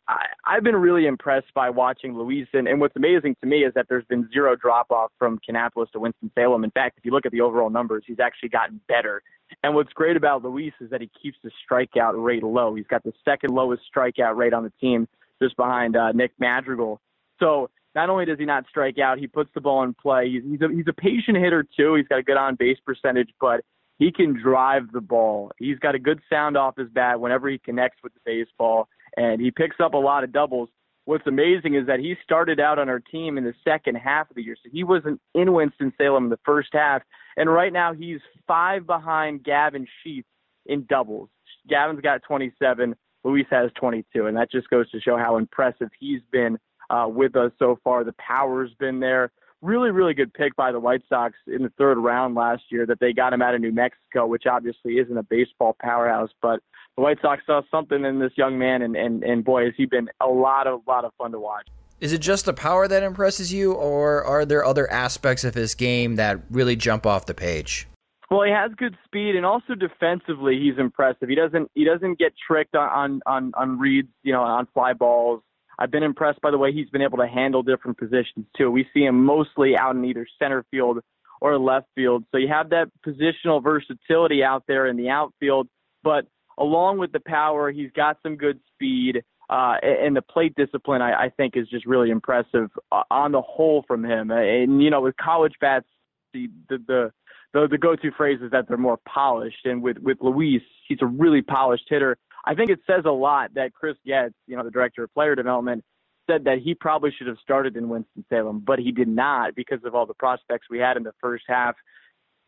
[0.08, 3.74] I, I've been really impressed by watching Luis, and, and what's amazing to me is
[3.74, 6.64] that there's been zero drop off from Kannapolis to Winston Salem.
[6.64, 9.22] In fact, if you look at the overall numbers, he's actually gotten better.
[9.62, 12.74] And what's great about Luis is that he keeps the strikeout rate low.
[12.74, 15.08] He's got the second lowest strikeout rate on the team,
[15.42, 17.00] just behind uh, Nick Madrigal.
[17.40, 20.30] So not only does he not strike out, he puts the ball in play.
[20.30, 21.94] He's he's a, he's a patient hitter too.
[21.94, 23.62] He's got a good on base percentage, but
[23.98, 25.52] he can drive the ball.
[25.58, 29.40] He's got a good sound off his bat whenever he connects with the baseball and
[29.40, 30.68] he picks up a lot of doubles.
[31.04, 34.36] What's amazing is that he started out on our team in the second half of
[34.36, 37.02] the year, so he wasn't in Winston Salem in the first half,
[37.36, 40.28] and right now he's five behind Gavin Sheets
[40.66, 41.28] in doubles.
[41.68, 42.94] Gavin's got 27,
[43.24, 46.58] Luis has 22, and that just goes to show how impressive he's been
[46.90, 48.04] uh, with us so far.
[48.04, 49.32] The power's been there.
[49.62, 53.00] Really, really good pick by the White Sox in the third round last year that
[53.00, 56.60] they got him out of New Mexico, which obviously isn't a baseball powerhouse, but
[56.96, 59.86] the White Sox saw something in this young man, and and, and boy, has he
[59.86, 61.66] been a lot of lot of fun to watch.
[62.00, 65.74] Is it just the power that impresses you, or are there other aspects of his
[65.74, 67.88] game that really jump off the page?
[68.30, 71.28] Well, he has good speed, and also defensively, he's impressive.
[71.28, 75.42] He doesn't he doesn't get tricked on on on reads, you know, on fly balls.
[75.78, 78.70] I've been impressed by the way he's been able to handle different positions too.
[78.70, 81.00] We see him mostly out in either center field
[81.40, 85.68] or left field, so you have that positional versatility out there in the outfield.
[86.02, 86.26] But
[86.58, 89.22] along with the power, he's got some good speed.
[89.48, 93.42] Uh, and the plate discipline, I, I think, is just really impressive uh, on the
[93.42, 94.30] whole from him.
[94.30, 95.86] And you know, with college bats,
[96.32, 97.12] the the, the
[97.52, 99.64] the, the go-to phrase is that they're more polished.
[99.64, 102.18] And with with Luis, he's a really polished hitter.
[102.44, 105.34] I think it says a lot that Chris Getz, you know, the director of player
[105.34, 105.84] development,
[106.28, 109.80] said that he probably should have started in Winston Salem, but he did not because
[109.84, 111.76] of all the prospects we had in the first half.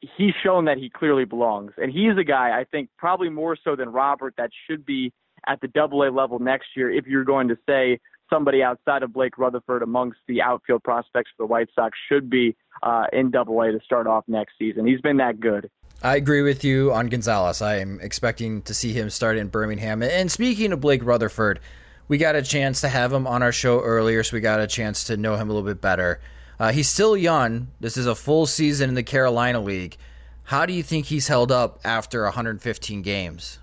[0.00, 3.74] He's shown that he clearly belongs, and he's a guy I think probably more so
[3.74, 5.12] than Robert that should be
[5.46, 6.90] at the Double A level next year.
[6.90, 7.98] If you're going to say
[8.30, 12.56] somebody outside of Blake Rutherford amongst the outfield prospects for the White Sox should be
[12.82, 14.86] uh, in Double A to start off next season.
[14.86, 15.70] He's been that good.
[16.02, 17.60] I agree with you on Gonzalez.
[17.60, 20.02] I am expecting to see him start in Birmingham.
[20.02, 21.58] And speaking of Blake Rutherford,
[22.06, 24.66] we got a chance to have him on our show earlier, so we got a
[24.66, 26.20] chance to know him a little bit better.
[26.58, 27.68] Uh, he's still young.
[27.80, 29.96] This is a full season in the Carolina League.
[30.44, 33.58] How do you think he's held up after 115 games?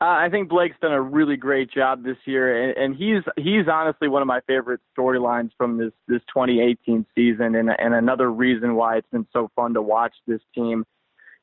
[0.00, 3.66] Uh, I think Blake's done a really great job this year, and, and he's he's
[3.70, 8.76] honestly one of my favorite storylines from this this 2018 season, and and another reason
[8.76, 10.84] why it's been so fun to watch this team.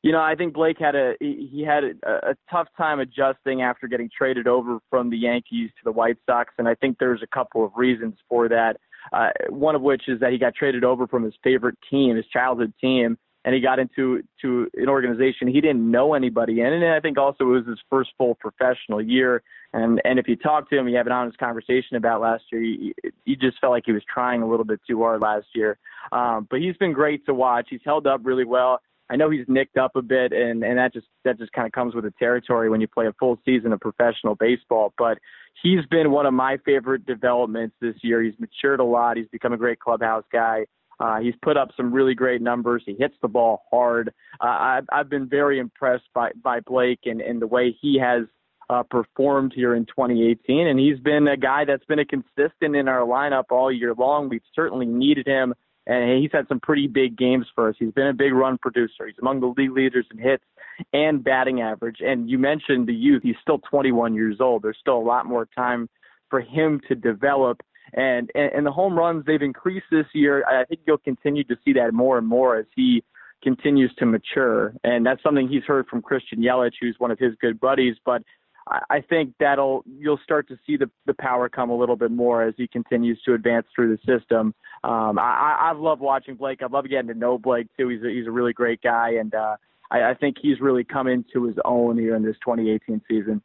[0.02, 3.88] You know, I think Blake had a he had a, a tough time adjusting after
[3.88, 7.26] getting traded over from the Yankees to the White Sox, and I think there's a
[7.26, 8.78] couple of reasons for that.
[9.12, 12.26] Uh, one of which is that he got traded over from his favorite team, his
[12.26, 16.66] childhood team, and he got into to an organization he didn't know anybody in.
[16.66, 19.42] And I think also it was his first full professional year.
[19.72, 22.60] And and if you talk to him, you have an honest conversation about last year.
[22.62, 22.92] You,
[23.24, 25.78] you just felt like he was trying a little bit too hard last year.
[26.10, 27.68] Um, but he's been great to watch.
[27.70, 28.80] He's held up really well.
[29.08, 31.72] I know he's nicked up a bit, and and that just that just kind of
[31.72, 34.92] comes with the territory when you play a full season of professional baseball.
[34.98, 35.18] But
[35.62, 38.22] he's been one of my favorite developments this year.
[38.22, 39.16] He's matured a lot.
[39.16, 40.66] He's become a great clubhouse guy.
[40.98, 42.82] Uh, he's put up some really great numbers.
[42.86, 44.08] He hits the ball hard.
[44.40, 48.22] Uh, I've, I've been very impressed by, by Blake and, and the way he has
[48.70, 50.66] uh, performed here in 2018.
[50.66, 54.28] And he's been a guy that's been a consistent in our lineup all year long.
[54.28, 55.54] We've certainly needed him,
[55.86, 57.76] and he's had some pretty big games for us.
[57.78, 59.06] He's been a big run producer.
[59.06, 60.44] He's among the league leaders in hits
[60.92, 61.98] and batting average.
[62.00, 63.22] And you mentioned the youth.
[63.22, 64.62] He's still 21 years old.
[64.62, 65.88] There's still a lot more time
[66.28, 67.62] for him to develop
[67.94, 70.44] and, and and the home runs they've increased this year.
[70.46, 73.02] I think you'll continue to see that more and more as he
[73.42, 77.34] continues to mature, and that's something he's heard from Christian Yelich, who's one of his
[77.40, 77.96] good buddies.
[78.04, 78.22] But
[78.68, 82.42] I think that'll you'll start to see the the power come a little bit more
[82.42, 84.54] as he continues to advance through the system.
[84.82, 86.62] Um, I, I've loved watching Blake.
[86.62, 87.88] I love getting to know Blake too.
[87.88, 89.56] He's a, he's a really great guy, and uh,
[89.90, 93.40] I, I think he's really come into his own here in this 2018 season.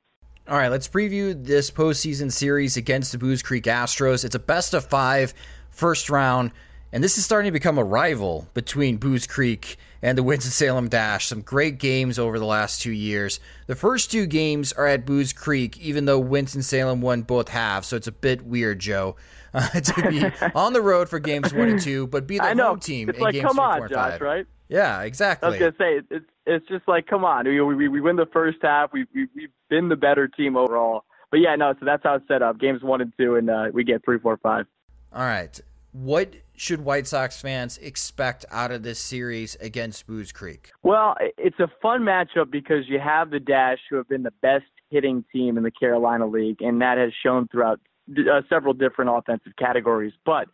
[0.47, 4.26] All right, let's preview this postseason series against the Buies Creek Astros.
[4.26, 5.36] It's a best of five,
[5.69, 6.51] first round,
[6.94, 11.28] and this is starting to become a rival between Buies Creek and the Winston-Salem Dash.
[11.28, 13.39] Some great games over the last two years.
[13.68, 17.96] The first two games are at Buies Creek, even though Winston-Salem won both halves, so
[17.96, 19.16] it's a bit weird, Joe,
[19.54, 20.26] uh, to be
[20.56, 22.70] on the road for games one and two, but be the I know.
[22.70, 24.22] home team it's in like, games come three, on, four, and Josh, five.
[24.22, 24.46] right?
[24.68, 25.48] Yeah, exactly.
[25.48, 28.26] I was gonna say it's it's just like come on, we we, we win the
[28.32, 31.04] first half, we, we we've been the better team overall.
[31.30, 32.58] But yeah, no, so that's how it's set up.
[32.60, 34.66] Games one and two, and uh, we get three, four, five.
[35.14, 35.60] All right.
[35.92, 40.72] What should White Sox fans expect out of this series against Buies Creek?
[40.84, 44.66] Well, it's a fun matchup because you have the Dash, who have been the best
[44.89, 49.54] hitting team in the Carolina League, and that has shown throughout uh, several different offensive
[49.58, 50.14] categories.
[50.26, 50.48] But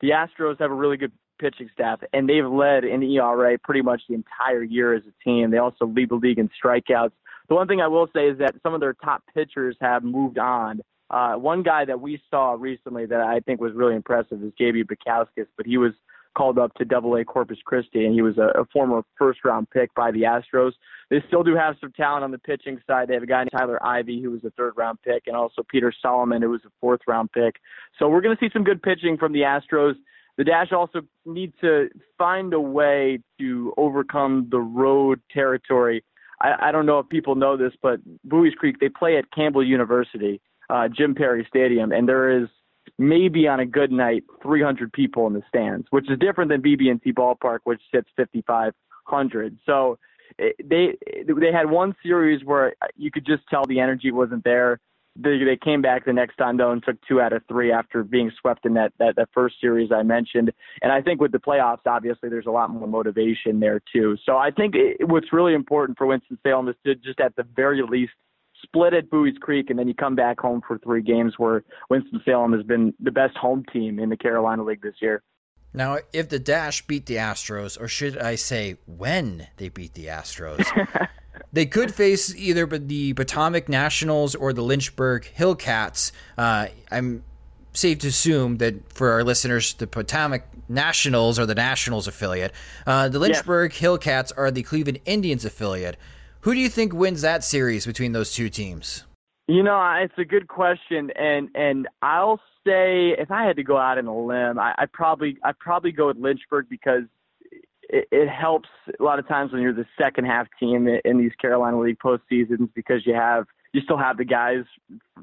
[0.00, 4.02] the Astros have a really good pitching staff, and they've led in ERA pretty much
[4.08, 5.50] the entire year as a team.
[5.50, 7.12] They also lead the league in strikeouts.
[7.48, 10.38] The one thing I will say is that some of their top pitchers have moved
[10.38, 10.80] on.
[11.10, 14.84] Uh, one guy that we saw recently that I think was really impressive is JB
[14.84, 15.92] Bukauskas, but he was
[16.36, 19.68] called up to Double A Corpus Christi, and he was a, a former first round
[19.70, 20.72] pick by the Astros.
[21.10, 23.08] They still do have some talent on the pitching side.
[23.08, 25.62] They have a guy named Tyler Ivey, who was a third round pick, and also
[25.68, 27.56] Peter Solomon, who was a fourth round pick.
[27.98, 29.94] So we're going to see some good pitching from the Astros.
[30.36, 36.04] The Dash also need to find a way to overcome the road territory.
[36.40, 37.98] I, I don't know if people know this, but
[38.28, 40.40] Buies Creek they play at Campbell University,
[40.70, 42.48] uh, Jim Perry Stadium, and there is
[42.98, 47.12] maybe on a good night 300 people in the stands, which is different than BB&T
[47.12, 49.58] Ballpark, which sits 5,500.
[49.66, 49.98] So
[50.38, 50.96] they
[51.26, 54.78] they had one series where you could just tell the energy wasn't there.
[55.20, 58.04] They, they came back the next time though and took two out of three after
[58.04, 60.52] being swept in that, that that first series I mentioned.
[60.80, 64.16] And I think with the playoffs, obviously there's a lot more motivation there too.
[64.24, 67.42] So I think it, what's really important for Winston Salem is to just at the
[67.56, 68.12] very least
[68.62, 72.20] split at Buies Creek, and then you come back home for three games where Winston
[72.24, 75.22] Salem has been the best home team in the Carolina League this year.
[75.74, 80.06] Now, if the Dash beat the Astros, or should I say when they beat the
[80.06, 80.64] Astros,
[81.52, 86.12] they could face either the Potomac Nationals or the Lynchburg Hillcats.
[86.38, 87.22] Uh, I'm
[87.74, 92.52] safe to assume that for our listeners, the Potomac Nationals are the Nationals affiliate.
[92.86, 93.88] Uh, the Lynchburg yeah.
[93.88, 95.96] Hillcats are the Cleveland Indians affiliate.
[96.42, 99.04] Who do you think wins that series between those two teams?
[99.48, 103.76] You know, it's a good question, and and I'll say if I had to go
[103.78, 107.04] out on a limb, I, I probably I probably go with Lynchburg because
[107.88, 108.68] it, it helps
[108.98, 112.68] a lot of times when you're the second half team in these Carolina League postseasons
[112.74, 114.64] because you have you still have the guys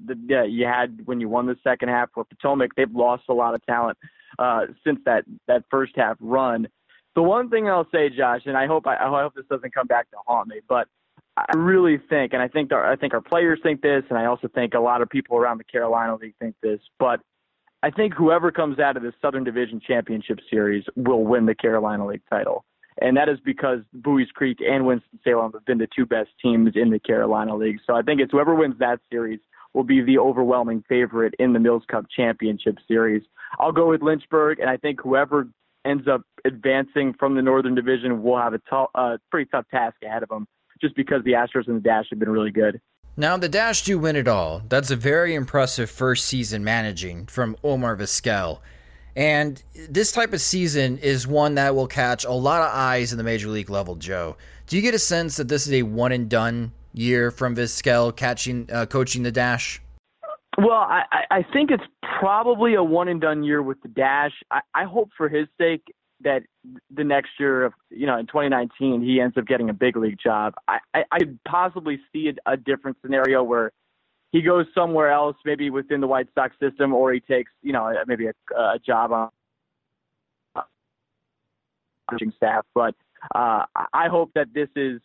[0.07, 2.09] that you had when you won the second half.
[2.13, 3.97] For Potomac, they've lost a lot of talent
[4.37, 6.67] uh, since that that first half run.
[7.15, 9.87] The one thing I'll say, Josh, and I hope I, I hope this doesn't come
[9.87, 10.87] back to haunt me, but
[11.37, 14.25] I really think, and I think our, I think our players think this, and I
[14.25, 17.19] also think a lot of people around the Carolina League think this, but
[17.83, 22.07] I think whoever comes out of the Southern Division Championship Series will win the Carolina
[22.07, 22.63] League title.
[23.01, 26.89] And that is because Buies Creek and Winston-Salem have been the two best teams in
[26.89, 27.79] the Carolina League.
[27.85, 29.39] So I think it's whoever wins that series
[29.73, 33.23] will be the overwhelming favorite in the Mills Cup Championship Series.
[33.59, 35.49] I'll go with Lynchburg, and I think whoever
[35.83, 39.97] ends up advancing from the Northern Division will have a t- uh, pretty tough task
[40.01, 40.47] ahead of them
[40.81, 42.81] just because the Astros and the Dash have been really good.
[43.17, 44.61] Now, the Dash do win it all.
[44.67, 48.59] That's a very impressive first season managing from Omar Vizquel.
[49.15, 53.17] And this type of season is one that will catch a lot of eyes in
[53.17, 54.35] the major league level, Joe.
[54.67, 58.13] Do you get a sense that this is a one and done year from Vizquel
[58.13, 59.81] catching, uh, coaching the Dash?
[60.57, 61.83] Well, I, I think it's
[62.19, 64.31] probably a one and done year with the Dash.
[64.51, 65.83] I, I hope for his sake
[66.25, 66.43] that
[66.93, 70.17] the next year of you know in 2019 he ends up getting a big league
[70.21, 70.53] job.
[70.67, 73.71] I I, I could possibly see a, a different scenario where
[74.31, 77.93] he goes somewhere else, maybe within the White Sox system, or he takes you know
[78.05, 79.29] maybe a, a job on
[82.09, 82.65] coaching staff.
[82.73, 82.95] But
[83.33, 83.63] uh,
[83.93, 84.99] I hope that this is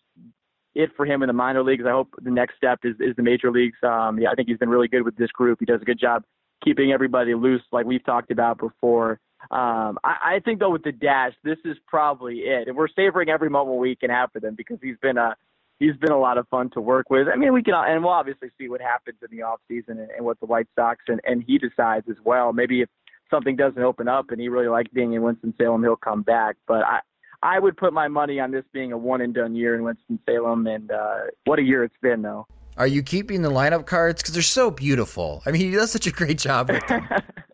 [0.75, 1.85] it for him in the minor leagues.
[1.87, 3.79] I hope the next step is, is the major leagues.
[3.83, 5.59] Um, yeah, I think he's been really good with this group.
[5.61, 6.25] He does a good job
[6.62, 9.18] keeping everybody loose, like we've talked about before.
[9.51, 13.28] Um, I, I think though with the dash, this is probably it, and we're savoring
[13.28, 15.34] every moment we can have for them because he's been a
[15.78, 17.26] he's been a lot of fun to work with.
[17.32, 20.11] I mean, we can and we'll obviously see what happens in the off season and,
[20.11, 22.53] and what the White Sox and, and he decides as well.
[22.53, 22.88] Maybe if
[23.30, 26.57] something doesn't open up and he really likes being in Winston Salem, he'll come back.
[26.68, 27.01] But I
[27.43, 30.18] I would put my money on this being a one and done year in Winston
[30.26, 32.47] Salem, and uh, what a year it's been though.
[32.76, 35.43] Are you keeping the lineup cards because they're so beautiful?
[35.45, 37.09] I mean, he does such a great job with them.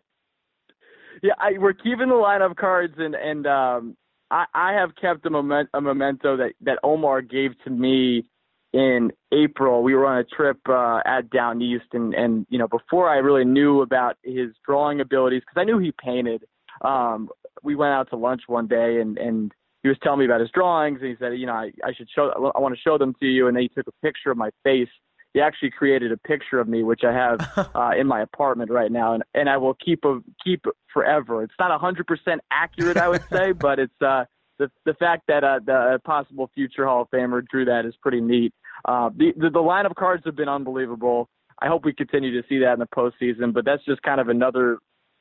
[1.21, 3.97] yeah, I, we're keeping the lineup cards, and and um,
[4.31, 8.25] I, I have kept a, moment, a memento that that Omar gave to me
[8.73, 9.83] in April.
[9.83, 13.17] We were on a trip uh, at Down East, and and you know before I
[13.17, 16.43] really knew about his drawing abilities, because I knew he painted.
[16.81, 17.29] Um,
[17.63, 19.51] we went out to lunch one day, and and
[19.83, 22.09] he was telling me about his drawings, and he said, you know, I, I should
[22.13, 24.37] show, I want to show them to you, and then he took a picture of
[24.37, 24.89] my face
[25.37, 28.91] he actually created a picture of me, which I have uh, in my apartment right
[28.91, 31.43] now, and and I will keep a keep forever.
[31.43, 34.25] It's not hundred percent accurate, I would say, but it's uh,
[34.57, 38.19] the the fact that uh, the possible future Hall of Famer drew that is pretty
[38.19, 38.51] neat.
[38.85, 41.29] Uh, the, the the line of cards have been unbelievable.
[41.61, 44.29] I hope we continue to see that in the postseason, but that's just kind of
[44.29, 44.79] another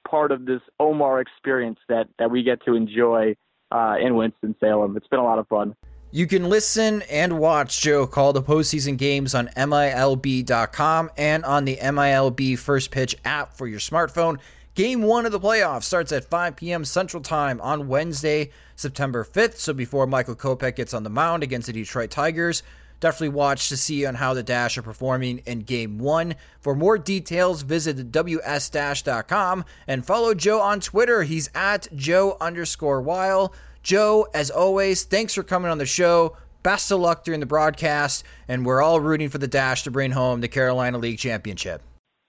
[0.08, 3.36] part of this Omar experience that that we get to enjoy
[3.70, 4.96] uh, in Winston Salem.
[4.96, 5.74] It's been a lot of fun.
[6.12, 11.76] You can listen and watch Joe call the postseason games on MILB.com and on the
[11.76, 14.38] MILB First Pitch app for your smartphone.
[14.76, 16.84] Game one of the playoffs starts at 5 p.m.
[16.84, 19.56] Central Time on Wednesday, September 5th.
[19.56, 22.62] So before Michael Kopech gets on the mound against the Detroit Tigers,
[23.00, 26.36] definitely watch to see on how the Dash are performing in Game One.
[26.60, 31.24] For more details, visit ws-dash.com and follow Joe on Twitter.
[31.24, 33.52] He's at Joe underscore Weil.
[33.86, 36.36] Joe, as always, thanks for coming on the show.
[36.64, 40.10] Best of luck during the broadcast, and we're all rooting for the Dash to bring
[40.10, 41.80] home the Carolina League Championship.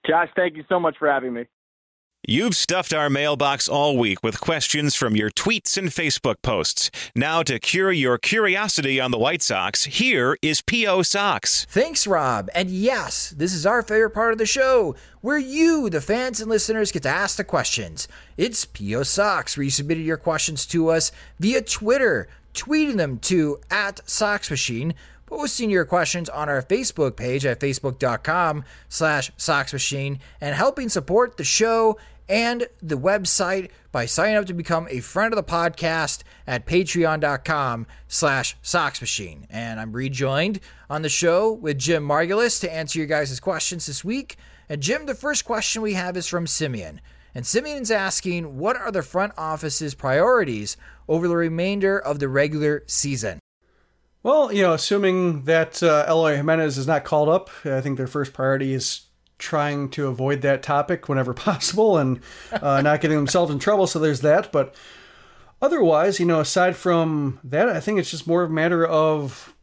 [0.06, 1.46] Josh, thank you so much for having me.
[2.30, 6.90] You've stuffed our mailbox all week with questions from your tweets and Facebook posts.
[7.14, 11.00] Now, to cure your curiosity on the White Sox, here is P.O.
[11.00, 11.64] Sox.
[11.70, 12.50] Thanks, Rob.
[12.54, 16.50] And yes, this is our favorite part of the show, where you, the fans and
[16.50, 18.08] listeners, get to ask the questions.
[18.36, 19.04] It's P.O.
[19.04, 21.10] Sox, where you submitted your questions to us
[21.40, 24.92] via Twitter, tweeting them to at Sox Machine
[25.24, 31.44] posting your questions on our Facebook page at facebook.com slash soxmachine and helping support the
[31.44, 31.98] show
[32.28, 37.86] and the website by signing up to become a friend of the podcast at patreon.com
[38.06, 39.46] slash soxmachine.
[39.48, 40.60] And I'm rejoined
[40.90, 44.36] on the show with Jim Margalus to answer your guys' questions this week.
[44.68, 47.00] And Jim, the first question we have is from Simeon.
[47.34, 50.76] And Simeon's asking, what are the front office's priorities
[51.08, 53.38] over the remainder of the regular season?
[54.22, 58.06] Well, you know, assuming that uh, Eloy Jimenez is not called up, I think their
[58.06, 59.07] first priority is
[59.38, 62.20] trying to avoid that topic whenever possible and
[62.52, 63.86] uh, not getting themselves in trouble.
[63.86, 64.52] So there's that.
[64.52, 64.74] But
[65.62, 69.54] otherwise, you know, aside from that, I think it's just more of a matter of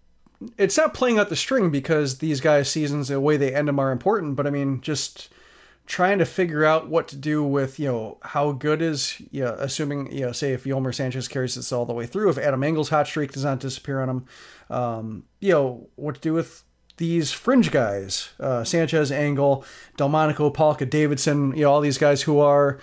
[0.58, 3.80] it's not playing out the string because these guys' seasons, the way they end them,
[3.80, 4.36] are important.
[4.36, 5.30] But I mean, just
[5.86, 9.56] trying to figure out what to do with you know how good is you know,
[9.60, 12.64] assuming you know say if Yolmer Sanchez carries this all the way through if Adam
[12.64, 14.26] Engel's hot streak does not disappear on him
[14.70, 16.64] um, you know what to do with
[16.98, 19.66] these fringe guys, uh, Sanchez, Engel,
[19.98, 22.80] Delmonico, Palka, Davidson, you know, all these guys who are,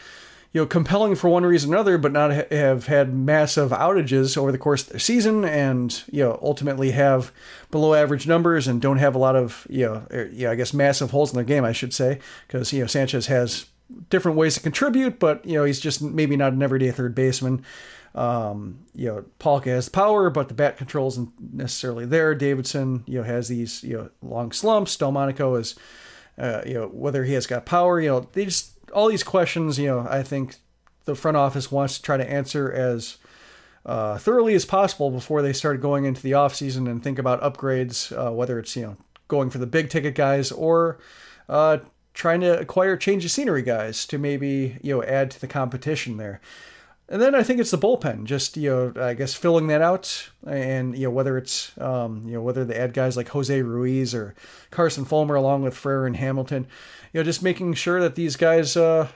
[0.53, 4.37] you know, compelling for one reason or another, but not ha- have had massive outages
[4.37, 7.33] over the course of their season and, you know, ultimately have
[7.71, 10.75] below average numbers and don't have a lot of, you know, er, know I guess
[10.75, 13.67] massive holes in their game, I should say, because, you know, Sanchez has
[14.11, 17.65] different ways to contribute, but, you know, he's just maybe not an everyday third baseman.
[18.15, 22.35] Um, you know, Palka has power, but the bat control isn't necessarily there.
[22.35, 24.97] Davidson, you know, has these you know long slumps.
[24.97, 25.75] Delmonico is,
[26.37, 28.01] uh, you know, whether he has got power.
[28.01, 29.79] You know, they just all these questions.
[29.79, 30.57] You know, I think
[31.05, 33.17] the front office wants to try to answer as
[33.87, 37.41] uh, thoroughly as possible before they start going into the off season and think about
[37.41, 38.13] upgrades.
[38.17, 38.97] Uh, whether it's you know
[39.29, 40.99] going for the big ticket guys or
[41.49, 41.79] uh,
[42.13, 46.19] trying to acquire change of scenery guys to maybe you know add to the competition
[46.19, 46.41] there.
[47.09, 50.31] And then I think it's the bullpen, just you know, I guess filling that out,
[50.47, 54.15] and you know whether it's um, you know whether they add guys like Jose Ruiz
[54.15, 54.35] or
[54.71, 56.67] Carson Fulmer along with Frare and Hamilton,
[57.13, 59.09] you know, just making sure that these guys, uh,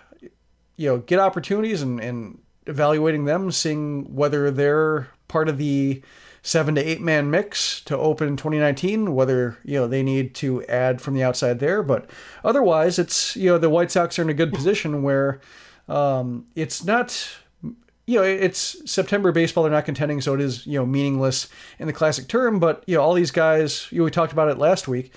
[0.76, 6.02] you know, get opportunities and and evaluating them, seeing whether they're part of the
[6.42, 9.14] seven to eight man mix to open 2019.
[9.14, 12.10] Whether you know they need to add from the outside there, but
[12.44, 15.40] otherwise, it's you know the White Sox are in a good position where
[15.88, 17.38] um, it's not
[18.06, 19.64] you know, it's September baseball.
[19.64, 21.48] They're not contending, so it is you know meaningless
[21.78, 22.60] in the classic term.
[22.60, 23.88] But you know, all these guys.
[23.90, 25.12] You know, we talked about it last week.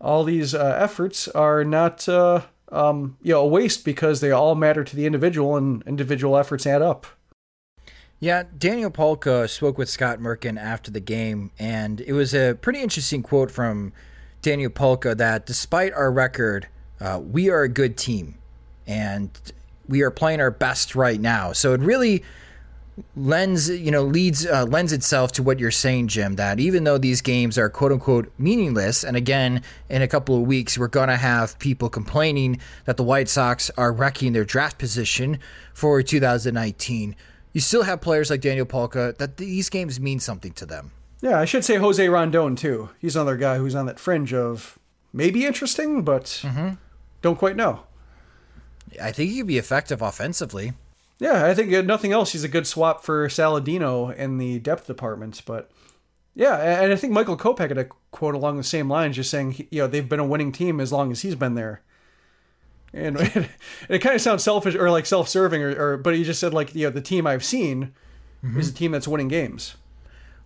[0.00, 4.56] All these uh, efforts are not uh, um, you know a waste because they all
[4.56, 7.06] matter to the individual, and individual efforts add up.
[8.18, 12.80] Yeah, Daniel Palka spoke with Scott Merkin after the game, and it was a pretty
[12.80, 13.92] interesting quote from
[14.42, 16.68] Daniel Palka that despite our record,
[17.00, 18.36] uh, we are a good team,
[18.86, 19.30] and
[19.88, 21.52] we are playing our best right now.
[21.52, 22.22] So it really
[23.16, 26.98] lends you know leads uh, lends itself to what you're saying Jim that even though
[26.98, 31.08] these games are quote unquote meaningless and again in a couple of weeks we're going
[31.08, 35.40] to have people complaining that the White Sox are wrecking their draft position
[35.72, 37.16] for 2019
[37.52, 41.40] you still have players like Daniel Palka that these games mean something to them yeah
[41.40, 44.78] I should say Jose Rondon too he's another guy who's on that fringe of
[45.12, 46.74] maybe interesting but mm-hmm.
[47.22, 47.80] don't quite know
[49.00, 50.74] I think he could be effective offensively.
[51.18, 52.32] Yeah, I think nothing else.
[52.32, 55.42] He's a good swap for Saladino in the depth department.
[55.46, 55.70] But
[56.34, 59.68] yeah, and I think Michael Kopech had a quote along the same lines, just saying,
[59.70, 61.82] you know, they've been a winning team as long as he's been there.
[62.92, 63.48] And it,
[63.88, 66.74] it kind of sounds selfish or like self-serving, or, or, but he just said like,
[66.74, 67.92] you know, the team I've seen
[68.44, 68.58] mm-hmm.
[68.58, 69.76] is a team that's winning games.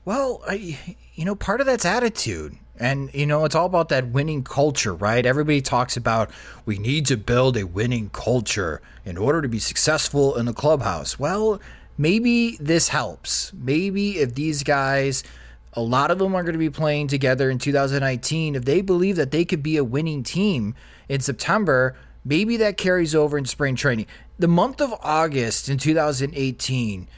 [0.05, 0.79] Well, I,
[1.15, 2.57] you know, part of that's attitude.
[2.81, 5.25] And, you know, it's all about that winning culture, right?
[5.27, 6.31] Everybody talks about
[6.65, 11.19] we need to build a winning culture in order to be successful in the clubhouse.
[11.19, 11.61] Well,
[11.97, 13.53] maybe this helps.
[13.53, 15.25] Maybe if these guys,
[15.73, 19.17] a lot of them are going to be playing together in 2019, if they believe
[19.17, 20.75] that they could be a winning team
[21.09, 24.07] in September, maybe that carries over in spring training.
[24.39, 27.09] The month of August in 2018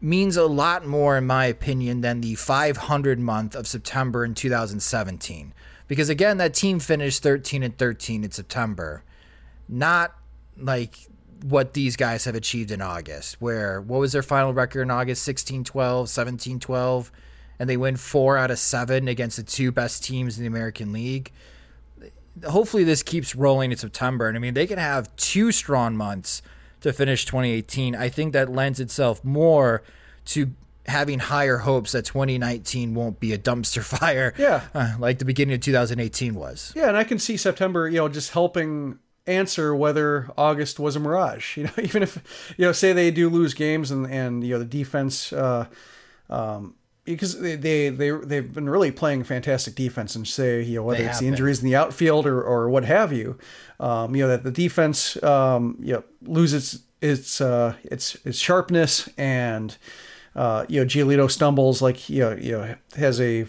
[0.00, 5.52] means a lot more, in my opinion, than the 500 month of September in 2017.
[5.88, 9.02] Because again, that team finished 13 and 13 in September,
[9.68, 10.14] not
[10.56, 11.08] like
[11.42, 15.22] what these guys have achieved in August, where what was their final record in August?
[15.22, 17.12] 16 12, 17 12,
[17.58, 20.92] and they win four out of seven against the two best teams in the American
[20.92, 21.32] League.
[22.48, 24.28] hopefully this keeps rolling in September.
[24.28, 26.42] And I mean, they can have two strong months
[26.80, 27.94] to finish 2018.
[27.94, 29.82] I think that lends itself more
[30.26, 30.52] to
[30.86, 34.34] having higher hopes that 2019 won't be a dumpster fire.
[34.38, 34.62] Yeah.
[34.74, 36.72] Uh, like the beginning of 2018 was.
[36.74, 41.00] Yeah, and I can see September, you know, just helping answer whether August was a
[41.00, 41.56] mirage.
[41.58, 44.58] You know, even if you know, say they do lose games and and you know
[44.58, 45.66] the defense, uh,
[46.30, 46.74] um,
[47.12, 51.02] because they they they they've been really playing fantastic defense, and say you know whether
[51.04, 51.34] it's the been.
[51.34, 53.38] injuries in the outfield or or what have you,
[53.80, 59.08] um, you know that the defense um, you know loses its uh, its its sharpness
[59.16, 59.76] and.
[60.36, 63.48] Uh, you know, Giolito stumbles like you know, you know has a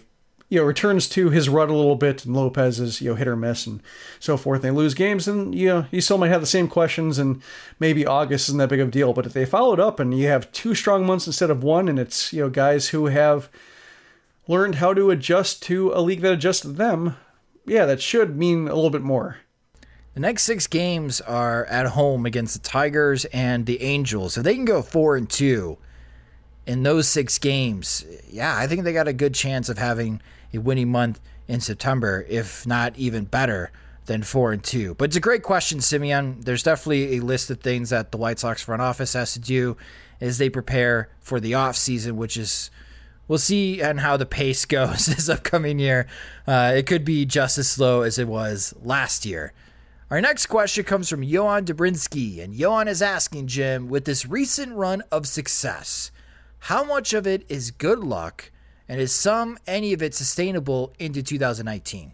[0.50, 3.28] you know returns to his rut a little bit, and Lopez is you know hit
[3.28, 3.82] or miss and
[4.20, 4.62] so forth.
[4.62, 7.42] They lose games, and you know you still might have the same questions, and
[7.80, 9.14] maybe August isn't that big of a deal.
[9.14, 12.00] But if they followed up and you have two strong months instead of one, and
[12.00, 13.50] it's you know guys who have
[14.48, 17.16] learned how to adjust to a league that adjusted them,
[17.66, 19.38] yeah, that should mean a little bit more.
[20.16, 24.38] The next six games are at home against the Tigers and the Angels.
[24.38, 25.78] If they can go four and two
[26.70, 30.22] in those six games, yeah, I think they got a good chance of having
[30.54, 33.72] a winning month in September, if not even better
[34.06, 34.94] than four and two.
[34.94, 36.42] But it's a great question, Simeon.
[36.42, 39.78] There's definitely a list of things that the White Sox front office has to do
[40.22, 42.70] as they prepare for the offseason, which is
[43.28, 46.06] we'll see and how the pace goes this upcoming year.
[46.46, 49.54] Uh, it could be just as slow as it was last year.
[50.12, 54.74] Our next question comes from Johan Dobrinsky, and Johan is asking Jim, with this recent
[54.76, 56.12] run of success,
[56.60, 58.52] how much of it is good luck,
[58.88, 62.14] and is some any of it sustainable into 2019?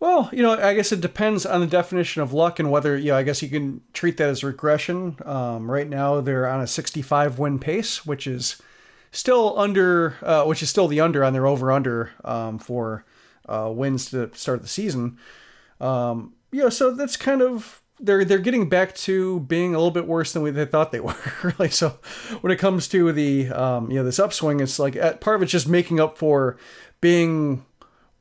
[0.00, 3.10] Well, you know, I guess it depends on the definition of luck and whether, you
[3.10, 5.16] know, I guess you can treat that as regression.
[5.24, 8.62] Um, right now, they're on a 65 win pace, which is
[9.10, 13.04] still under, uh, which is still the under on their over under um, for
[13.48, 15.18] uh, wins to start the season.
[15.80, 19.90] Um, you know, so that's kind of they're they're getting back to being a little
[19.90, 21.14] bit worse than we they thought they were.
[21.42, 21.98] really, so
[22.40, 25.42] when it comes to the um, you know this upswing, it's like uh, part of
[25.42, 26.56] it's just making up for
[27.00, 27.64] being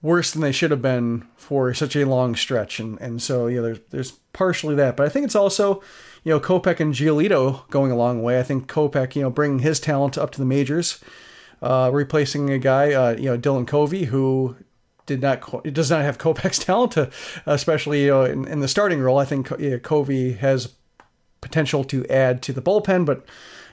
[0.02, 3.62] worse than they should have been for such a long stretch, and and so yeah,
[3.62, 5.82] there's there's partially that, but I think it's also
[6.24, 8.40] you know Kopech and Giolito going a long way.
[8.40, 11.04] I think Kopech you know bringing his talent up to the majors,
[11.62, 14.56] uh, replacing a guy uh, you know Dylan Covey who
[15.08, 17.10] did not co- does not have Kopech's talent, to,
[17.48, 19.18] especially you know in, in the starting role.
[19.18, 20.74] I think Co- yeah, Covey has
[21.42, 23.26] potential to add to the bullpen, but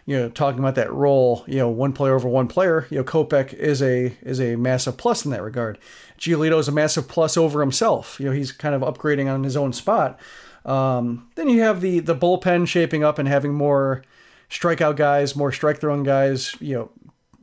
[0.06, 3.04] you know, talking about that role, you know, one player over one player, you know,
[3.04, 5.78] Kopech is a is a massive plus in that regard.
[6.18, 8.20] Giolito is a massive plus over himself.
[8.20, 10.18] You know, he's kind of upgrading on his own spot.
[10.64, 14.04] Um, then you have the the bullpen shaping up and having more
[14.50, 16.54] strikeout guys, more strike throwing guys.
[16.60, 16.90] You know,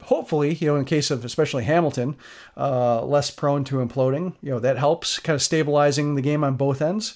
[0.04, 2.16] hopefully, you know, in case of especially Hamilton,
[2.58, 4.34] uh, less prone to imploding.
[4.42, 7.16] You know, that helps kind of stabilizing the game on both ends.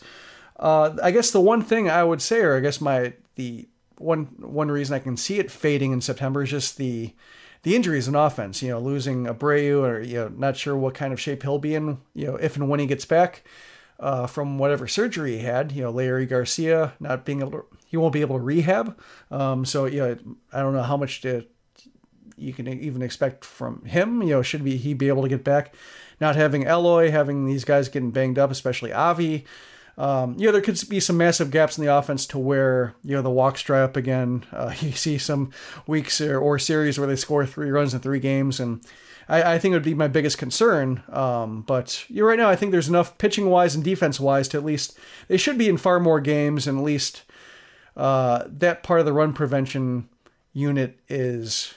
[0.57, 3.67] Uh, I guess the one thing I would say, or I guess my the
[3.97, 7.13] one one reason I can see it fading in September is just the
[7.63, 8.61] the injuries in offense.
[8.61, 11.75] You know, losing Abreu, or you know, not sure what kind of shape he'll be
[11.75, 11.99] in.
[12.13, 13.43] You know, if and when he gets back
[13.99, 15.71] uh, from whatever surgery he had.
[15.71, 18.99] You know, Leury Garcia not being able to, he won't be able to rehab.
[19.31, 20.17] Um, so you know,
[20.53, 21.45] I don't know how much to
[22.37, 24.21] you can even expect from him.
[24.21, 25.73] You know, should be he be able to get back?
[26.19, 29.45] Not having Eloy, having these guys getting banged up, especially Avi.
[29.97, 33.15] Um, you know, there could be some massive gaps in the offense to where, you
[33.15, 34.45] know, the walks dry up again.
[34.51, 35.51] Uh, you see some
[35.87, 38.59] weeks or, or series where they score three runs in three games.
[38.59, 38.81] And
[39.29, 41.03] I, I think it would be my biggest concern.
[41.09, 44.47] Um, but you know, right now, I think there's enough pitching wise and defense wise
[44.49, 44.97] to at least,
[45.27, 46.67] they should be in far more games.
[46.67, 47.23] And at least
[47.95, 50.09] uh, that part of the run prevention
[50.53, 51.73] unit is,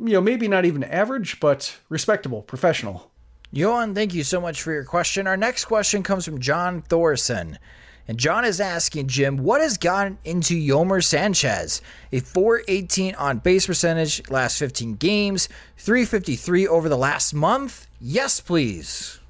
[0.00, 3.10] you know, maybe not even average, but respectable, professional.
[3.52, 5.26] Johan, thank you so much for your question.
[5.26, 7.58] Our next question comes from John Thorson.
[8.06, 11.80] And John is asking Jim, what has gotten into Yolmer Sanchez?
[12.12, 17.86] A 418 on base percentage last 15 games, 353 over the last month?
[18.00, 19.20] Yes, please.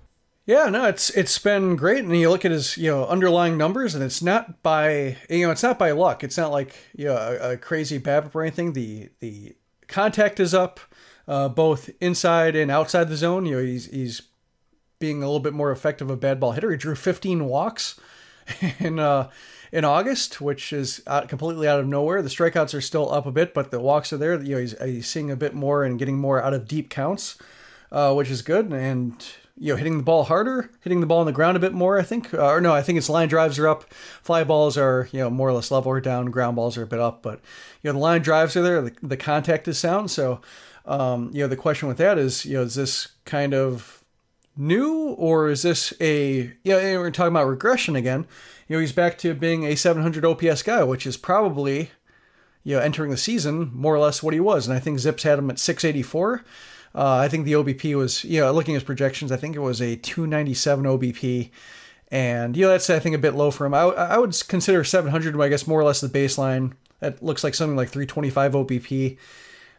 [0.47, 3.95] Yeah, no, it's it's been great, and you look at his you know underlying numbers,
[3.95, 6.25] and it's not by you know it's not by luck.
[6.25, 8.73] It's not like you know a, a crazy BABIP or anything.
[8.73, 9.55] The the
[9.91, 10.81] contact is up,
[11.29, 13.45] uh, both inside and outside the zone.
[13.47, 14.23] You know he's he's
[14.99, 16.71] being a little bit more effective a bad ball hitter.
[16.71, 17.99] He drew 15 walks
[18.79, 19.31] in uh,
[19.73, 22.23] in August, which is out, completely out of nowhere.
[22.23, 24.41] The strikeouts are still up a bit, but the walks are there.
[24.41, 27.37] You know he's, he's seeing a bit more and getting more out of deep counts,
[27.93, 28.73] uh, which is good.
[28.73, 29.25] And
[29.61, 31.99] you know, hitting the ball harder, hitting the ball on the ground a bit more.
[31.99, 33.93] I think, uh, or no, I think its line drives are up,
[34.23, 36.87] fly balls are you know more or less level or down, ground balls are a
[36.87, 37.41] bit up, but
[37.83, 40.11] you know the line drives are there, the, the contact is sound.
[40.11, 40.41] So,
[40.87, 44.03] um, you know, the question with that is, you know, is this kind of
[44.57, 48.27] new or is this a yeah we're talking about regression again.
[48.67, 51.91] You know he's back to being a 700 ops guy which is probably
[52.65, 54.67] you know entering the season more or less what he was.
[54.67, 56.45] And i think zips had him at 684
[56.95, 59.61] uh, i think the obp was you know looking at his projections i think it
[59.61, 61.51] was a 297 obp
[62.11, 64.85] and you know that's i think a bit low for him i, I would consider
[64.85, 69.19] 700 i guess more or less the baseline that looks like something like 325 obp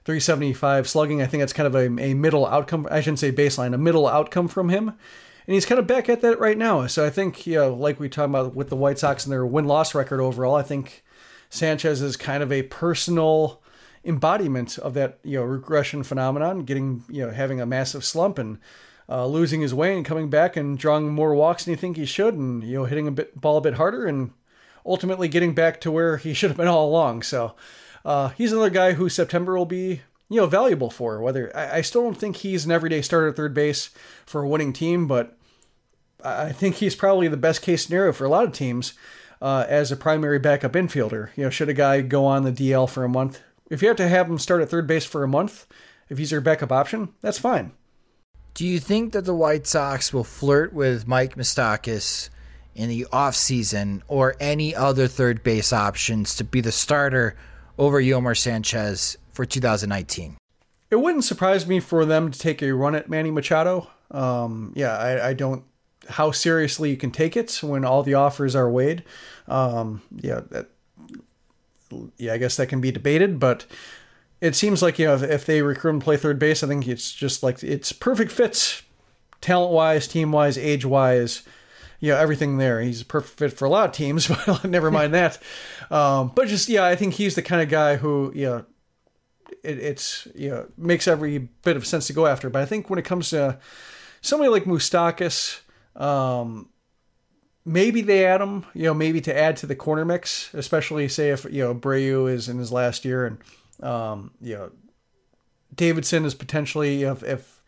[0.04, 1.22] 375 slugging.
[1.22, 2.88] I think that's kind of a, a middle outcome.
[2.90, 4.90] I shouldn't say baseline, a middle outcome from him.
[4.90, 6.88] And he's kind of back at that right now.
[6.88, 9.46] So I think, you know, like we talked about with the White Sox and their
[9.46, 11.04] win loss record overall, I think
[11.50, 13.61] Sanchez is kind of a personal
[14.04, 18.60] embodiment of that, you know, regression phenomenon, getting, you know, having a massive slump and
[19.10, 22.06] uh, losing his way and coming back and drawing more walks than you think he
[22.06, 24.32] should and, you know, hitting a bit ball a bit harder and
[24.86, 27.24] ultimately getting back to where he should have been all along.
[27.24, 27.56] So,
[28.04, 30.02] uh, he's another guy who September will be
[30.32, 31.22] you know valuable for.
[31.22, 33.90] Whether I, I, still don't think he's an everyday starter at third base
[34.26, 35.38] for a winning team, but
[36.24, 38.94] I think he's probably the best case scenario for a lot of teams
[39.42, 41.30] uh, as a primary backup infielder.
[41.36, 43.42] You know, should a guy go on the DL for a month,
[43.72, 45.66] if you have to have him start at third base for a month,
[46.10, 47.72] if he's your backup option, that's fine.
[48.54, 52.30] Do you think that the White Sox will flirt with Mike Moustakas
[52.76, 57.36] in the offseason or any other third base options to be the starter
[57.78, 60.38] over Yolmer Sanchez for 2019.
[60.90, 63.90] It wouldn't surprise me for them to take a run at Manny Machado.
[64.10, 65.64] Um, yeah, I, I, don't
[66.10, 69.06] how seriously you can take it when all the offers are weighed.
[69.48, 70.70] Um, yeah, that,
[72.18, 73.66] yeah, I guess that can be debated, but
[74.40, 76.88] it seems like you know if, if they recruit and play third base, I think
[76.88, 78.84] it's just like it's perfect fits,
[79.40, 81.44] talent wise, team wise, age wise
[82.02, 82.82] you know everything there.
[82.82, 85.42] He's a perfect fit for a lot of teams, but never mind that.
[85.90, 88.66] Um, but just yeah, I think he's the kind of guy who you know
[89.64, 92.50] it, it's you know makes every bit of sense to go after.
[92.50, 93.60] But I think when it comes to
[94.20, 95.62] somebody like Moustakas,
[95.96, 96.70] um,
[97.66, 98.66] maybe they add him.
[98.74, 102.32] You know, maybe to add to the corner mix, especially say if you know Abreu
[102.32, 104.72] is in his last year and um, you know
[105.76, 107.62] Davidson is potentially if, if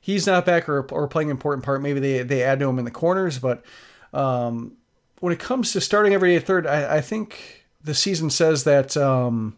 [0.00, 2.78] he's not back or, or playing an important part, maybe they, they add to him
[2.78, 3.38] in the corners.
[3.38, 3.64] But
[4.12, 4.76] um,
[5.20, 8.96] when it comes to starting every day third, I, I think the season says that.
[8.96, 9.57] Um,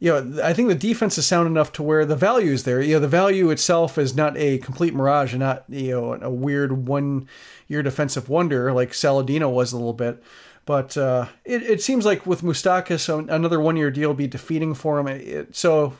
[0.00, 2.80] you know, I think the defense is sound enough to where the value is there.
[2.80, 6.30] You know, the value itself is not a complete mirage and not, you know, a
[6.30, 7.28] weird one
[7.68, 10.22] year defensive wonder like Saladino was a little bit.
[10.64, 14.98] But uh, it, it seems like with Moustakas, another one year deal be defeating for
[14.98, 15.06] him.
[15.06, 15.94] It, so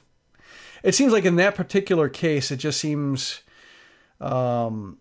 [0.83, 3.43] it seems like in that particular case, it just seems
[4.19, 4.97] um,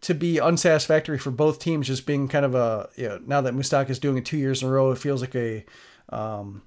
[0.00, 1.88] to be unsatisfactory for both teams.
[1.88, 4.68] Just being kind of a you know, now that Moustakas doing it two years in
[4.68, 5.64] a row, it feels like a
[6.10, 6.62] um,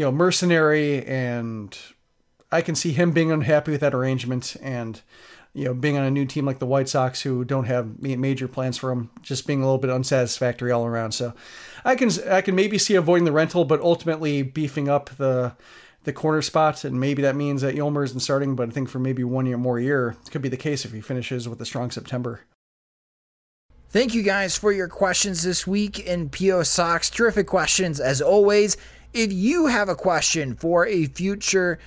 [0.00, 1.76] you know mercenary, and
[2.50, 4.98] I can see him being unhappy with that arrangement, and
[5.52, 8.48] you know being on a new team like the White Sox who don't have major
[8.48, 11.12] plans for him, just being a little bit unsatisfactory all around.
[11.12, 11.34] So
[11.84, 15.52] I can I can maybe see avoiding the rental, but ultimately beefing up the
[16.04, 18.56] the corner spot, and maybe that means that Yolmer isn't starting.
[18.56, 20.92] But I think for maybe one year more year, it could be the case if
[20.92, 22.40] he finishes with a strong September.
[23.90, 27.10] Thank you guys for your questions this week in PO Sox.
[27.10, 28.78] Terrific questions as always.
[29.12, 31.78] If you have a question for a future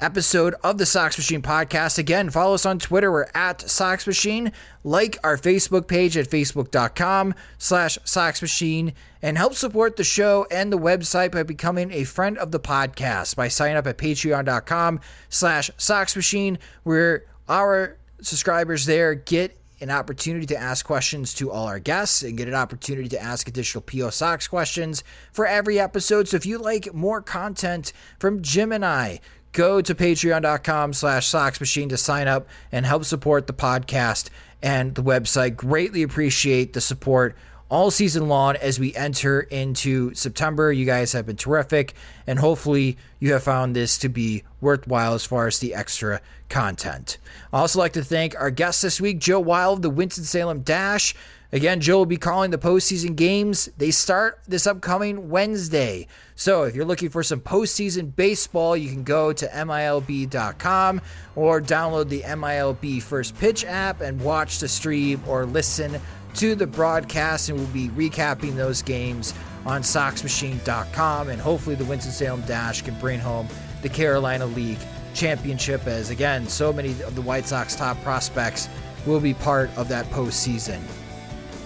[0.00, 1.98] episode of the Sox Machine podcast.
[1.98, 3.10] Again, follow us on Twitter.
[3.10, 4.52] We're at Sox Machine.
[4.82, 8.92] Like our Facebook page at facebook.com slash Sox Machine
[9.22, 13.36] and help support the show and the website by becoming a friend of the podcast
[13.36, 20.46] by signing up at patreon.com slash Sox Machine where our subscribers there get an opportunity
[20.46, 24.08] to ask questions to all our guests and get an opportunity to ask additional PO
[24.08, 26.26] Sox questions for every episode.
[26.26, 29.20] So if you like more content from Jim and I,
[29.52, 34.30] go to patreon.com slash sox machine to sign up and help support the podcast
[34.62, 37.36] and the website greatly appreciate the support
[37.68, 41.94] all season long as we enter into september you guys have been terrific
[42.26, 46.20] and hopefully you have found this to be worthwhile as far as the extra
[46.54, 47.18] content
[47.52, 51.14] i also like to thank our guest this week joe weil of the winston-salem dash
[51.54, 53.68] Again, Joe will be calling the postseason games.
[53.78, 56.08] They start this upcoming Wednesday.
[56.34, 61.00] So if you're looking for some postseason baseball, you can go to MILB.com
[61.36, 66.00] or download the MILB First Pitch app and watch the stream or listen
[66.34, 67.48] to the broadcast.
[67.48, 69.32] And we'll be recapping those games
[69.64, 71.28] on SoxMachine.com.
[71.28, 73.46] And hopefully, the Winston-Salem Dash can bring home
[73.82, 74.80] the Carolina League
[75.14, 78.68] championship, as again, so many of the White Sox top prospects
[79.06, 80.80] will be part of that postseason.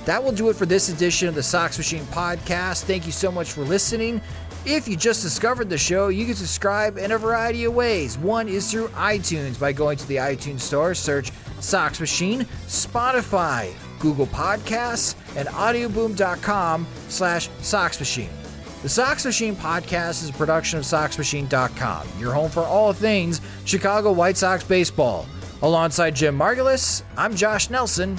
[0.05, 2.85] That will do it for this edition of the Sox Machine podcast.
[2.85, 4.21] Thank you so much for listening.
[4.65, 8.19] If you just discovered the show, you can subscribe in a variety of ways.
[8.19, 11.31] One is through iTunes by going to the iTunes Store, search
[11.61, 18.31] Sox Machine, Spotify, Google Podcasts, and audioboom.com slash Sox Machine.
[18.81, 24.13] The Sox Machine podcast is a production of SoxMachine.com, your home for all things Chicago
[24.13, 25.27] White Sox baseball.
[25.63, 28.17] Alongside Jim Margalus, I'm Josh Nelson.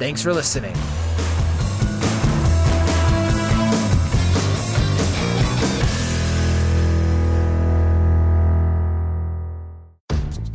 [0.00, 0.74] Thanks for listening.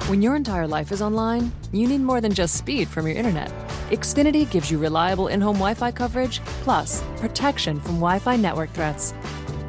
[0.09, 3.51] When your entire life is online, you need more than just speed from your internet.
[3.89, 8.71] Xfinity gives you reliable in home Wi Fi coverage, plus protection from Wi Fi network
[8.71, 9.13] threats.